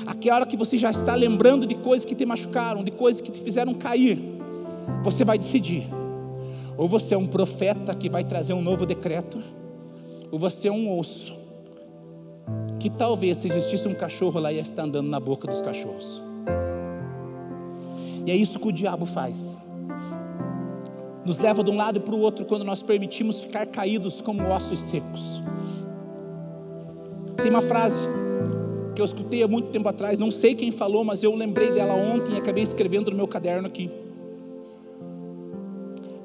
[0.07, 3.33] aquela hora que você já está lembrando de coisas que te machucaram, de coisas que
[3.33, 4.19] te fizeram cair,
[5.03, 5.89] você vai decidir.
[6.77, 9.43] Ou você é um profeta que vai trazer um novo decreto,
[10.31, 11.35] ou você é um osso
[12.79, 16.23] que talvez se existisse um cachorro lá ia estar andando na boca dos cachorros.
[18.27, 19.59] E é isso que o diabo faz
[21.27, 24.79] nos leva de um lado para o outro quando nós permitimos ficar caídos como ossos
[24.79, 25.43] secos.
[27.43, 28.09] Tem uma frase
[28.95, 31.95] que eu escutei há muito tempo atrás, não sei quem falou, mas eu lembrei dela
[31.95, 33.91] ontem e acabei escrevendo no meu caderno aqui.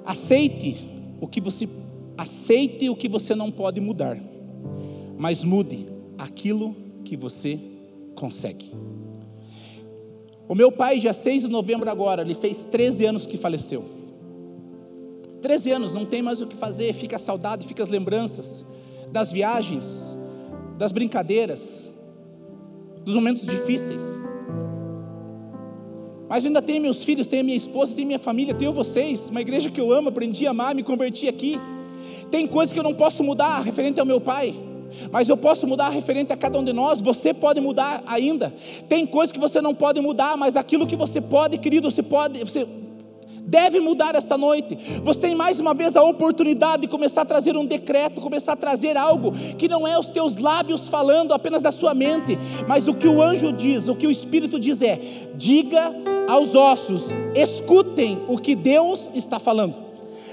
[0.06, 0.78] Aceite
[1.20, 1.68] o que você
[2.16, 4.20] aceite o que você não pode mudar,
[5.18, 7.60] mas mude aquilo que você
[8.14, 8.72] consegue.
[10.48, 14.01] O meu pai, dia 6 de novembro agora, ele fez 13 anos que faleceu.
[15.42, 18.64] 13 anos, não tem mais o que fazer, fica a saudade, fica as lembranças
[19.12, 20.16] das viagens,
[20.78, 21.92] das brincadeiras,
[23.04, 24.20] dos momentos difíceis.
[26.30, 29.42] Mas eu ainda tenho meus filhos, tenho minha esposa, tenho minha família, tenho vocês, uma
[29.42, 31.60] igreja que eu amo, aprendi a amar, me converti aqui.
[32.30, 34.56] Tem coisas que eu não posso mudar referente ao meu pai,
[35.12, 38.54] mas eu posso mudar referente a cada um de nós, você pode mudar ainda.
[38.88, 42.40] Tem coisas que você não pode mudar, mas aquilo que você pode, querido, você pode,
[42.40, 42.66] você
[43.52, 44.78] deve mudar esta noite.
[45.04, 48.56] Você tem mais uma vez a oportunidade de começar a trazer um decreto, começar a
[48.56, 52.94] trazer algo que não é os teus lábios falando apenas da sua mente, mas o
[52.94, 54.98] que o anjo diz, o que o Espírito diz é:
[55.36, 55.94] diga
[56.30, 59.92] aos ossos, escutem o que Deus está falando.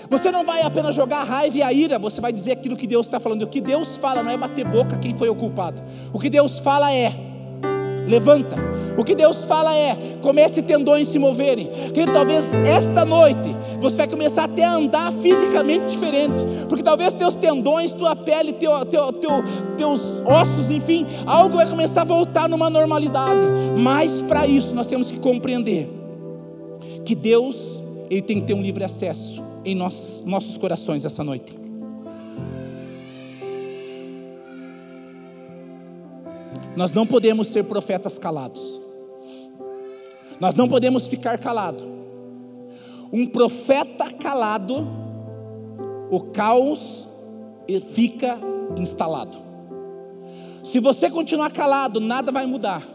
[0.09, 2.87] Você não vai apenas jogar a raiva e a ira, você vai dizer aquilo que
[2.87, 3.42] Deus está falando.
[3.42, 5.83] O que Deus fala não é bater boca quem foi o culpado.
[6.12, 7.12] O que Deus fala é:
[8.09, 8.57] levanta.
[8.97, 11.68] O que Deus fala é: comece tendões se moverem.
[11.94, 17.37] Que talvez esta noite você vai começar até a andar fisicamente diferente, porque talvez teus
[17.37, 19.44] tendões, tua pele, teu, teu, teu,
[19.77, 23.47] teus ossos, enfim, algo vai começar a voltar numa normalidade.
[23.77, 25.88] Mas para isso nós temos que compreender
[27.05, 31.67] que Deus ele tem que ter um livre acesso em nossos, nossos corações essa noite.
[36.78, 38.80] Nós não podemos ser profetas calados.
[40.38, 41.82] Nós não podemos ficar calado.
[43.12, 44.86] Um profeta calado,
[46.08, 47.08] o caos
[47.92, 48.38] fica
[48.76, 49.38] instalado.
[50.62, 52.86] Se você continuar calado, nada vai mudar.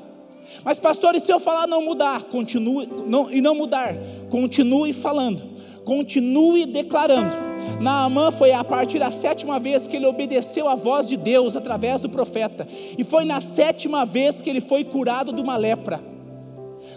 [0.63, 3.97] Mas pastor, e se eu falar não mudar, continue não, e não mudar,
[4.29, 5.41] continue falando,
[5.83, 7.52] continue declarando.
[7.79, 12.01] Naamã foi a partir da sétima vez que ele obedeceu à voz de Deus através
[12.01, 15.99] do profeta, e foi na sétima vez que ele foi curado de uma lepra.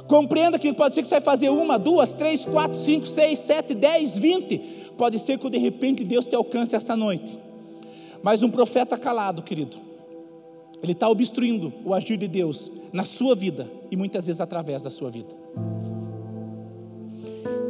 [0.07, 3.75] Compreenda que pode ser que você vai fazer uma, duas, três, quatro, cinco, seis, sete,
[3.75, 4.59] dez, vinte.
[4.97, 7.39] Pode ser que de repente Deus te alcance essa noite.
[8.23, 9.77] Mas um profeta calado, querido,
[10.83, 14.91] ele está obstruindo o agir de Deus na sua vida e muitas vezes através da
[14.91, 15.35] sua vida.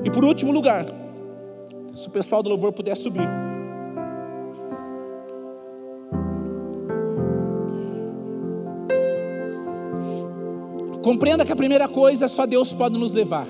[0.05, 0.87] E por último lugar,
[1.97, 3.29] se o pessoal do louvor puder subir.
[11.03, 13.47] Compreenda que a primeira coisa só Deus pode nos levar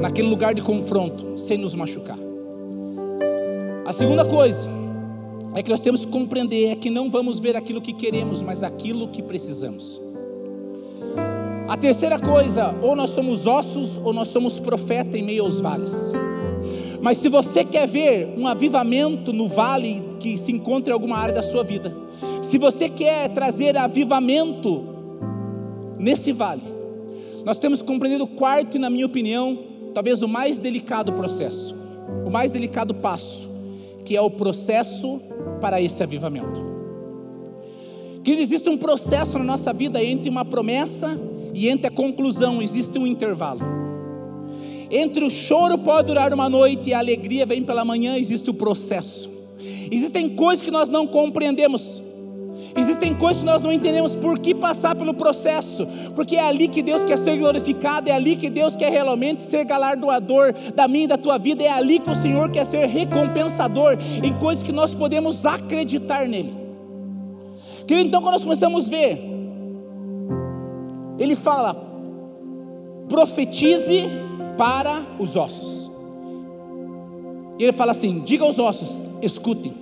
[0.00, 2.18] naquele lugar de confronto, sem nos machucar.
[3.84, 4.68] A segunda coisa
[5.54, 8.62] é que nós temos que compreender é que não vamos ver aquilo que queremos, mas
[8.62, 10.00] aquilo que precisamos.
[11.66, 16.12] A terceira coisa, ou nós somos ossos ou nós somos profeta em meio aos vales.
[17.04, 21.34] Mas se você quer ver um avivamento no vale que se encontra em alguma área
[21.34, 21.94] da sua vida,
[22.40, 24.86] se você quer trazer avivamento
[25.98, 26.62] nesse vale,
[27.44, 29.58] nós temos compreendido o quarto e, na minha opinião,
[29.92, 31.76] talvez o mais delicado processo,
[32.24, 33.50] o mais delicado passo,
[34.02, 35.20] que é o processo
[35.60, 36.58] para esse avivamento.
[38.22, 41.20] Que existe um processo na nossa vida entre uma promessa
[41.52, 43.83] e entre a conclusão, existe um intervalo.
[44.90, 48.54] Entre o choro pode durar uma noite e a alegria vem pela manhã, existe o
[48.54, 49.30] processo.
[49.90, 52.02] Existem coisas que nós não compreendemos.
[52.76, 56.82] Existem coisas que nós não entendemos por que passar pelo processo, porque é ali que
[56.82, 61.08] Deus quer ser glorificado, é ali que Deus quer realmente ser galardoador da minha e
[61.08, 64.92] da tua vida, é ali que o Senhor quer ser recompensador em coisas que nós
[64.92, 66.52] podemos acreditar nele.
[67.86, 69.20] Querido, então quando nós começamos a ver,
[71.16, 71.76] ele fala:
[73.08, 74.08] profetize
[74.56, 75.90] para os ossos.
[77.58, 79.72] E ele fala assim: diga aos ossos, escutem.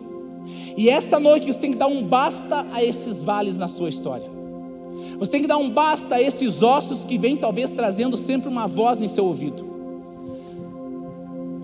[0.77, 4.31] E essa noite você tem que dar um basta a esses vales na sua história.
[5.19, 8.67] Você tem que dar um basta a esses ossos que vêm talvez trazendo sempre uma
[8.67, 9.71] voz em seu ouvido.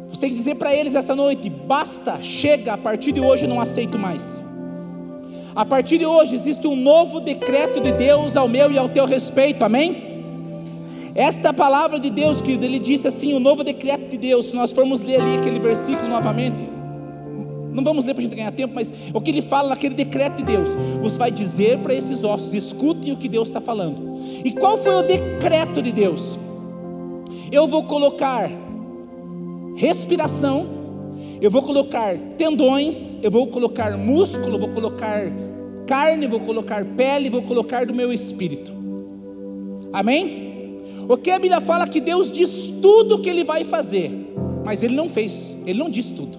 [0.08, 3.48] Você tem que dizer para eles essa noite: basta, chega, a partir de hoje eu
[3.48, 4.42] não aceito mais.
[5.54, 9.04] A partir de hoje existe um novo decreto de Deus ao meu e ao teu
[9.06, 10.07] respeito, amém?
[11.14, 14.72] Esta palavra de Deus, que ele disse assim: o novo decreto de Deus, se nós
[14.72, 16.62] formos ler ali aquele versículo novamente,
[17.72, 20.38] não vamos ler para a gente ganhar tempo, mas o que ele fala naquele decreto
[20.38, 24.18] de Deus, você vai dizer para esses ossos: escutem o que Deus está falando.
[24.44, 26.38] E qual foi o decreto de Deus?
[27.50, 28.50] Eu vou colocar
[29.76, 30.66] respiração,
[31.40, 35.22] eu vou colocar tendões, eu vou colocar músculo, vou colocar
[35.86, 38.72] carne, vou colocar pele, vou colocar do meu espírito.
[39.92, 40.47] Amém?
[41.08, 44.12] O que a Bíblia fala que Deus diz tudo o que Ele vai fazer,
[44.62, 46.36] mas Ele não fez, Ele não diz tudo.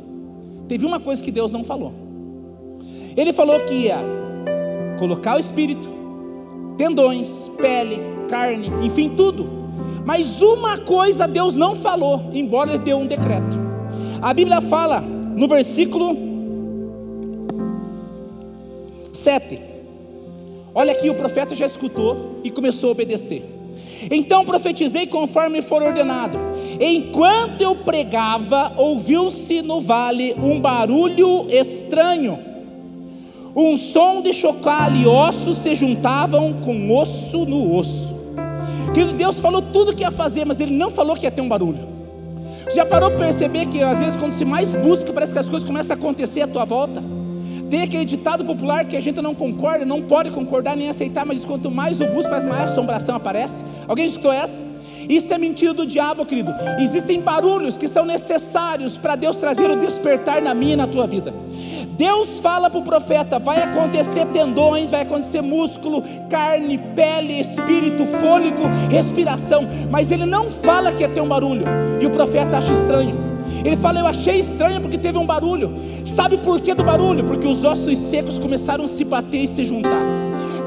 [0.67, 1.91] Teve uma coisa que Deus não falou.
[3.17, 3.97] Ele falou que ia
[4.99, 5.89] colocar o espírito,
[6.77, 7.97] tendões, pele,
[8.29, 9.49] carne, enfim, tudo.
[10.05, 13.57] Mas uma coisa Deus não falou, embora ele deu um decreto.
[14.21, 16.15] A Bíblia fala no versículo
[19.11, 19.59] 7.
[20.75, 23.58] Olha aqui, o profeta já escutou e começou a obedecer.
[24.09, 26.37] Então profetizei conforme for ordenado.
[26.79, 32.39] Enquanto eu pregava, ouviu-se no vale um barulho estranho.
[33.55, 38.17] Um som de chocalho e ossos se juntavam com osso no osso.
[38.93, 41.49] Querido, Deus falou tudo que ia fazer, mas Ele não falou que ia ter um
[41.49, 41.87] barulho.
[42.63, 45.49] Você já parou para perceber que às vezes quando se mais busca, parece que as
[45.49, 47.01] coisas começam a acontecer à tua volta?
[47.69, 51.45] Tem aquele ditado popular que a gente não concorda, não pode concordar nem aceitar, mas
[51.45, 53.63] quanto mais o busca, mais assombração aparece.
[53.87, 54.65] Alguém escutou essa?
[55.07, 56.51] Isso é mentira do diabo, querido.
[56.79, 61.07] Existem barulhos que são necessários para Deus trazer o despertar na minha e na tua
[61.07, 61.33] vida.
[61.91, 68.63] Deus fala para o profeta: vai acontecer tendões, vai acontecer músculo, carne, pele, espírito, fôlego,
[68.89, 71.65] respiração, mas ele não fala que ia ter um barulho,
[71.99, 73.28] e o profeta acha estranho.
[73.63, 75.73] Ele fala: Eu achei estranho porque teve um barulho.
[76.05, 77.23] Sabe por que do barulho?
[77.23, 80.01] Porque os ossos secos começaram a se bater e se juntar.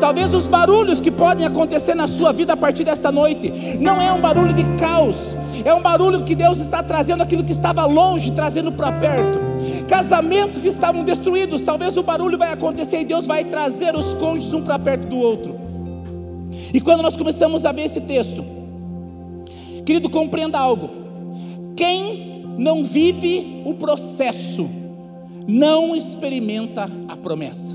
[0.01, 4.12] Talvez os barulhos que podem acontecer na sua vida a partir desta noite não é
[4.12, 8.32] um barulho de caos, é um barulho que Deus está trazendo aquilo que estava longe,
[8.32, 9.38] trazendo para perto.
[9.88, 14.53] Casamentos que estavam destruídos, talvez o barulho vai acontecer e Deus vai trazer os cônjuges
[14.53, 15.57] um para perto do outro.
[16.74, 18.45] E quando nós começamos a ver esse texto,
[19.84, 20.90] querido, compreenda algo.
[21.76, 24.68] Quem não vive o processo,
[25.46, 27.74] não experimenta a promessa.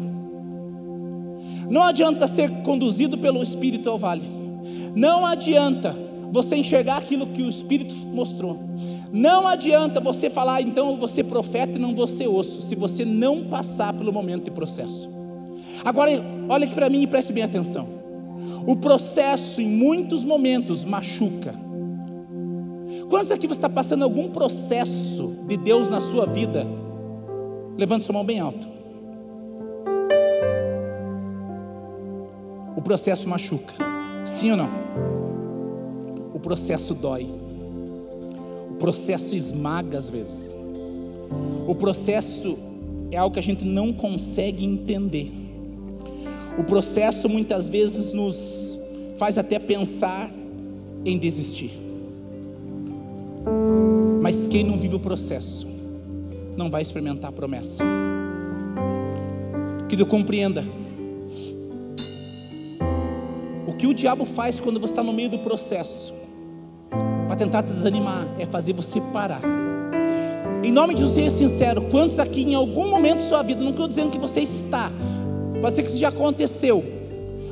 [1.70, 4.26] Não adianta ser conduzido pelo Espírito ao vale.
[4.96, 5.96] Não adianta
[6.32, 8.60] você enxergar aquilo que o Espírito mostrou.
[9.12, 12.76] Não adianta você falar, então eu vou ser profeta e não vou ser osso, se
[12.76, 15.10] você não passar pelo momento de processo.
[15.84, 16.12] Agora,
[16.50, 17.88] olha aqui para mim e preste bem atenção.
[18.66, 21.67] O processo, em muitos momentos, machuca
[23.10, 26.68] Quantos aqui você está passando algum processo de Deus na sua vida?
[27.78, 28.68] Levante sua mão bem alto.
[32.76, 33.74] O processo machuca,
[34.26, 34.70] sim ou não?
[36.34, 37.28] O processo dói.
[38.72, 40.54] O processo esmaga às vezes.
[41.66, 42.58] O processo
[43.10, 45.32] é algo que a gente não consegue entender.
[46.58, 48.80] O processo muitas vezes nos
[49.18, 50.30] faz até pensar
[51.06, 51.87] em desistir.
[54.22, 55.68] Mas quem não vive o processo,
[56.56, 57.84] não vai experimentar a promessa.
[59.88, 60.64] Que Deus compreenda.
[63.66, 66.14] O que o diabo faz quando você está no meio do processo,
[67.28, 69.42] para tentar te desanimar, é fazer você parar.
[70.64, 71.82] Em nome de Jesus, seja sincero.
[71.84, 74.92] Quantos aqui em algum momento da sua vida, não estou dizendo que você está,
[75.62, 76.84] pode ser que isso já aconteceu.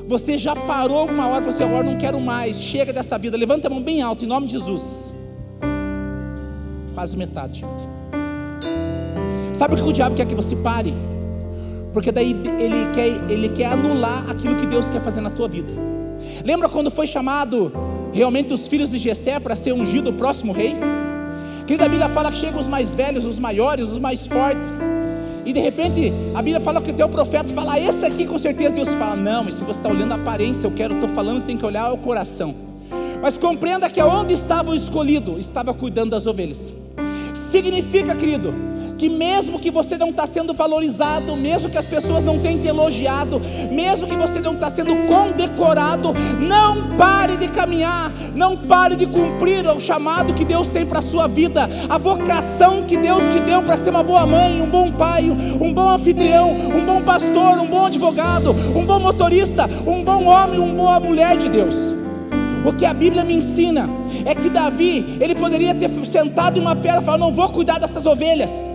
[0.08, 3.38] Você já parou alguma hora, você agora não quero mais, chega dessa vida.
[3.38, 5.05] Levanta a mão bem alto, em nome de Jesus.
[6.96, 7.96] Quase metade, gente.
[9.54, 10.94] Sabe o que o diabo quer que você pare?
[11.92, 15.74] Porque daí ele quer, ele quer anular aquilo que Deus quer fazer na tua vida.
[16.44, 17.72] Lembra quando foi chamado
[18.14, 20.76] realmente os filhos de Jessé para ser ungido o próximo rei?
[21.68, 24.80] Querida, a Bíblia fala que chegam os mais velhos, os maiores, os mais fortes.
[25.46, 28.76] E de repente a Bíblia fala que o teu profeta fala, esse aqui com certeza
[28.76, 31.48] Deus fala, não, mas se você está olhando a aparência, eu quero, estou falando que
[31.48, 32.56] tem que olhar o coração.
[33.22, 36.74] Mas compreenda que aonde estava o escolhido, estava cuidando das ovelhas.
[37.56, 38.54] Significa, querido,
[38.98, 42.68] que mesmo que você não está sendo valorizado, mesmo que as pessoas não tenham te
[42.68, 43.42] elogiado,
[43.72, 49.66] mesmo que você não está sendo condecorado, não pare de caminhar, não pare de cumprir
[49.70, 53.64] o chamado que Deus tem para a sua vida, a vocação que Deus te deu
[53.64, 57.68] para ser uma boa mãe, um bom pai, um bom anfitrião, um bom pastor, um
[57.68, 61.95] bom advogado, um bom motorista, um bom homem, uma boa mulher de Deus.
[62.66, 63.88] O que a Bíblia me ensina
[64.26, 67.80] é que Davi, ele poderia ter sentado em uma pedra e falado: Não vou cuidar
[67.80, 68.68] dessas ovelhas.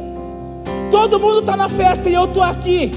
[0.91, 2.93] Todo mundo está na festa e eu estou aqui.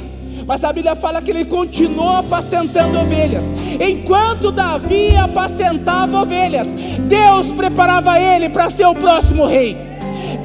[0.46, 3.46] Mas a Bíblia fala que ele continuou apacentando ovelhas.
[3.80, 6.74] Enquanto Davi apacentava ovelhas,
[7.08, 9.78] Deus preparava ele para ser o próximo rei.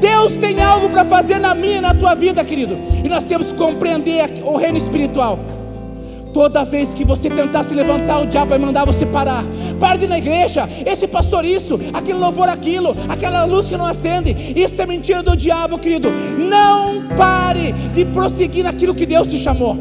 [0.01, 2.79] Deus tem algo para fazer na minha e na tua vida, querido.
[3.05, 5.39] E nós temos que compreender o reino espiritual.
[6.33, 9.45] Toda vez que você tentar se levantar, o diabo vai mandar você parar.
[9.81, 13.87] Pare de ir na igreja, esse pastor isso, aquele louvor aquilo, aquela luz que não
[13.87, 14.31] acende.
[14.55, 16.09] Isso é mentira do diabo, querido.
[16.11, 19.77] Não pare de prosseguir naquilo que Deus te chamou.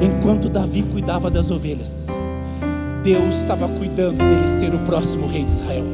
[0.00, 2.08] Enquanto Davi cuidava das ovelhas,
[3.02, 5.84] Deus estava cuidando dele ser o próximo rei de Israel.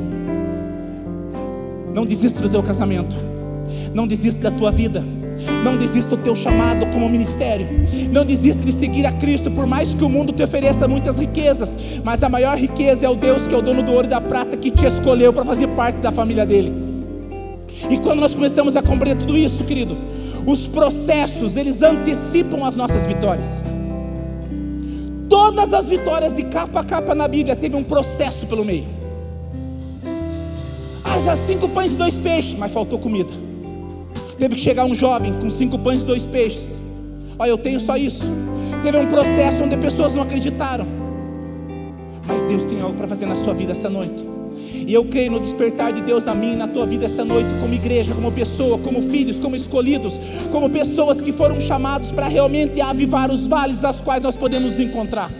[1.94, 3.16] Não desista do teu casamento,
[3.94, 5.02] não desista da tua vida
[5.62, 7.66] não desista do teu chamado como ministério.
[8.11, 11.76] Não desista de seguir a Cristo, por mais que o mundo te ofereça muitas riquezas.
[12.03, 14.20] Mas a maior riqueza é o Deus que é o dono do ouro e da
[14.20, 16.72] prata, que te escolheu para fazer parte da família dele.
[17.91, 19.97] E quando nós começamos a compreender tudo isso, querido,
[20.47, 23.62] os processos, eles antecipam as nossas vitórias.
[25.28, 28.84] Todas as vitórias de capa a capa na Bíblia teve um processo pelo meio.
[31.03, 33.32] Haja cinco pães e dois peixes, mas faltou comida.
[34.39, 36.82] Teve que chegar um jovem com cinco pães e dois peixes.
[37.39, 38.30] Olha, eu tenho só isso.
[38.82, 40.87] Teve um processo onde pessoas não acreditaram.
[42.26, 44.26] Mas Deus tem algo para fazer na sua vida essa noite.
[44.87, 47.49] E eu creio no despertar de Deus na minha e na tua vida esta noite,
[47.61, 50.20] como igreja, como pessoa, como filhos, como escolhidos,
[50.53, 55.30] como pessoas que foram chamados para realmente avivar os vales aos quais nós podemos encontrar.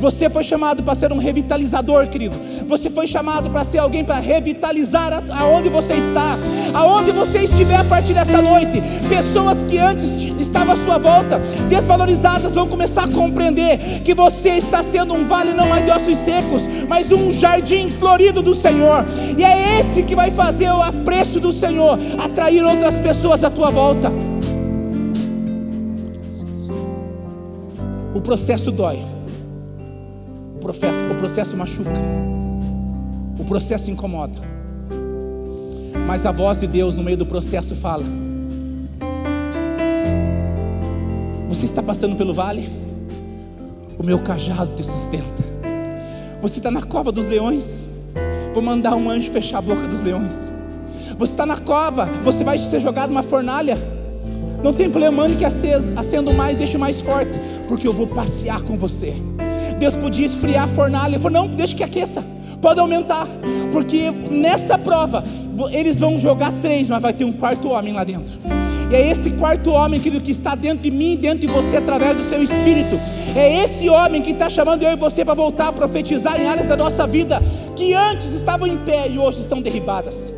[0.00, 2.36] Você foi chamado para ser um revitalizador, querido.
[2.66, 6.38] Você foi chamado para ser alguém para revitalizar aonde você está,
[6.72, 8.80] aonde você estiver a partir desta noite.
[9.08, 14.84] Pessoas que antes estavam à sua volta, desvalorizadas, vão começar a compreender que você está
[14.84, 19.04] sendo um vale não mais de ossos secos, mas um jardim florido do Senhor.
[19.36, 23.70] E é esse que vai fazer o apreço do Senhor atrair outras pessoas à tua
[23.70, 24.12] volta.
[28.14, 29.17] O processo dói
[30.68, 31.90] processo, o processo machuca,
[33.38, 34.38] o processo incomoda,
[36.06, 38.04] mas a voz de Deus no meio do processo fala:
[41.48, 42.68] Você está passando pelo vale?
[43.98, 45.42] O meu cajado te sustenta.
[46.42, 47.88] Você está na cova dos leões?
[48.52, 50.52] Vou mandar um anjo fechar a boca dos leões.
[51.16, 53.78] Você está na cova, você vai ser jogado numa fornalha.
[54.62, 58.76] Não tem problema, mande que acenda mais, deixe mais forte, porque eu vou passear com
[58.76, 59.14] você.
[59.78, 61.12] Deus podia esfriar a fornalha.
[61.12, 62.22] Ele falou: não, deixa que aqueça,
[62.60, 63.26] pode aumentar,
[63.72, 65.24] porque nessa prova
[65.72, 68.38] eles vão jogar três, mas vai ter um quarto homem lá dentro.
[68.90, 72.16] E é esse quarto homem, querido, que está dentro de mim, dentro de você, através
[72.16, 72.98] do seu espírito.
[73.36, 76.68] É esse homem que está chamando eu e você para voltar a profetizar em áreas
[76.68, 77.42] da nossa vida
[77.76, 80.32] que antes estavam em pé e hoje estão derribadas.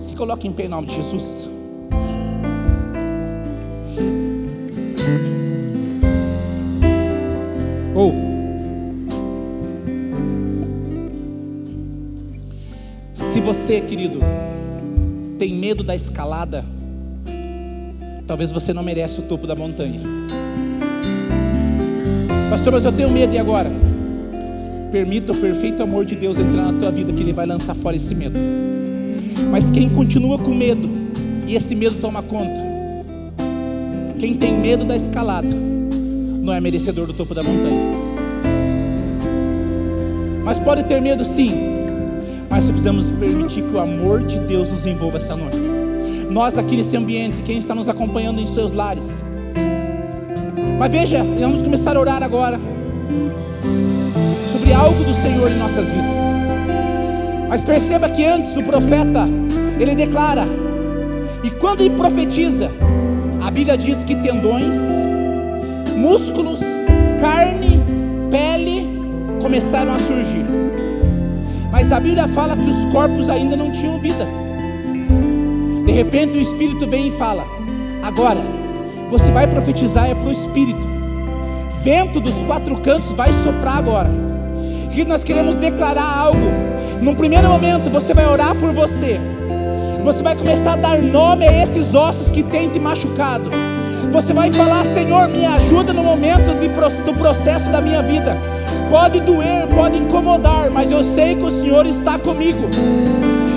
[0.00, 1.51] Se coloque em pé em nome de Jesus.
[13.14, 14.20] Se você, querido,
[15.38, 16.64] tem medo da escalada,
[18.26, 20.00] talvez você não merece o topo da montanha.
[22.50, 23.70] Pastor, mas eu tenho medo e agora?
[24.90, 27.96] Permita o perfeito amor de Deus entrar na tua vida, que Ele vai lançar fora
[27.96, 28.38] esse medo.
[29.50, 30.88] Mas quem continua com medo
[31.46, 32.60] e esse medo toma conta,
[34.18, 35.48] quem tem medo da escalada,
[36.42, 37.92] não é merecedor do topo da montanha.
[40.44, 41.52] Mas pode ter medo sim,
[42.50, 45.58] mas precisamos permitir que o amor de Deus nos envolva essa noite.
[46.28, 49.22] Nós aqui nesse ambiente, quem está nos acompanhando em seus lares.
[50.78, 52.58] Mas veja, vamos começar a orar agora
[54.50, 56.14] sobre algo do Senhor em nossas vidas.
[57.48, 59.28] Mas perceba que antes o profeta,
[59.78, 60.44] ele declara,
[61.44, 62.68] e quando ele profetiza,
[63.40, 64.74] a Bíblia diz que tendões,
[66.02, 66.58] músculos,
[67.20, 67.80] carne,
[68.28, 68.88] pele
[69.40, 70.44] começaram a surgir.
[71.70, 74.26] Mas a Bíblia fala que os corpos ainda não tinham vida.
[75.86, 77.44] De repente o Espírito vem e fala:
[78.02, 78.40] Agora,
[79.10, 80.88] você vai profetizar é para o Espírito.
[81.84, 84.10] Vento dos quatro cantos vai soprar agora.
[84.92, 86.50] Que nós queremos declarar algo.
[87.00, 89.20] Num primeiro momento, você vai orar por você.
[90.02, 93.50] Você vai começar a dar nome a esses ossos que têm te machucado.
[94.10, 98.36] Você vai falar, Senhor, me ajuda no momento de, do processo da minha vida.
[98.90, 102.68] Pode doer, pode incomodar, mas eu sei que o Senhor está comigo.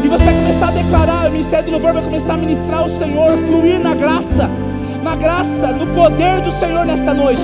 [0.03, 2.89] E você vai começar a declarar, o ministério do louvor vai começar a ministrar o
[2.89, 4.49] Senhor, fluir na graça,
[5.03, 7.41] na graça, no poder do Senhor nesta noite.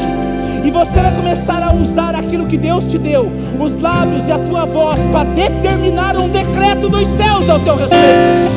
[0.63, 4.37] E você vai começar a usar aquilo que Deus te deu, os lábios e a
[4.37, 8.51] tua voz, para determinar um decreto dos céus ao teu respeito.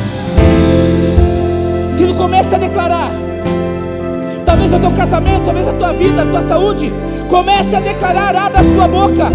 [1.97, 3.24] Que ele comece a declarar.
[4.55, 6.93] Talvez o teu casamento, talvez a tua vida, a tua saúde.
[7.27, 9.27] Comece a declarar, abra a sua boca.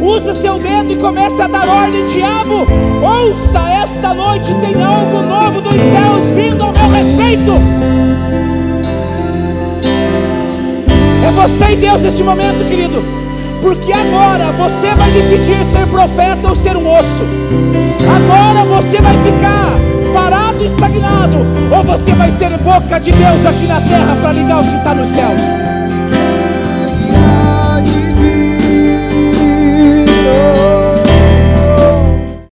[0.00, 2.66] Use o seu dedo e comece a dar ordem, diabo.
[3.00, 7.52] Ouça, esta noite tem algo novo dos céus vindo ao meu respeito.
[11.24, 13.04] É você e Deus neste momento, querido.
[13.62, 17.22] Porque agora você vai decidir ser profeta ou ser um osso.
[18.02, 19.77] Agora você vai ficar
[20.28, 21.38] parado, estagnado,
[21.74, 24.94] ou você vai ser boca de Deus aqui na terra para ligar o que está
[24.94, 25.40] nos céus.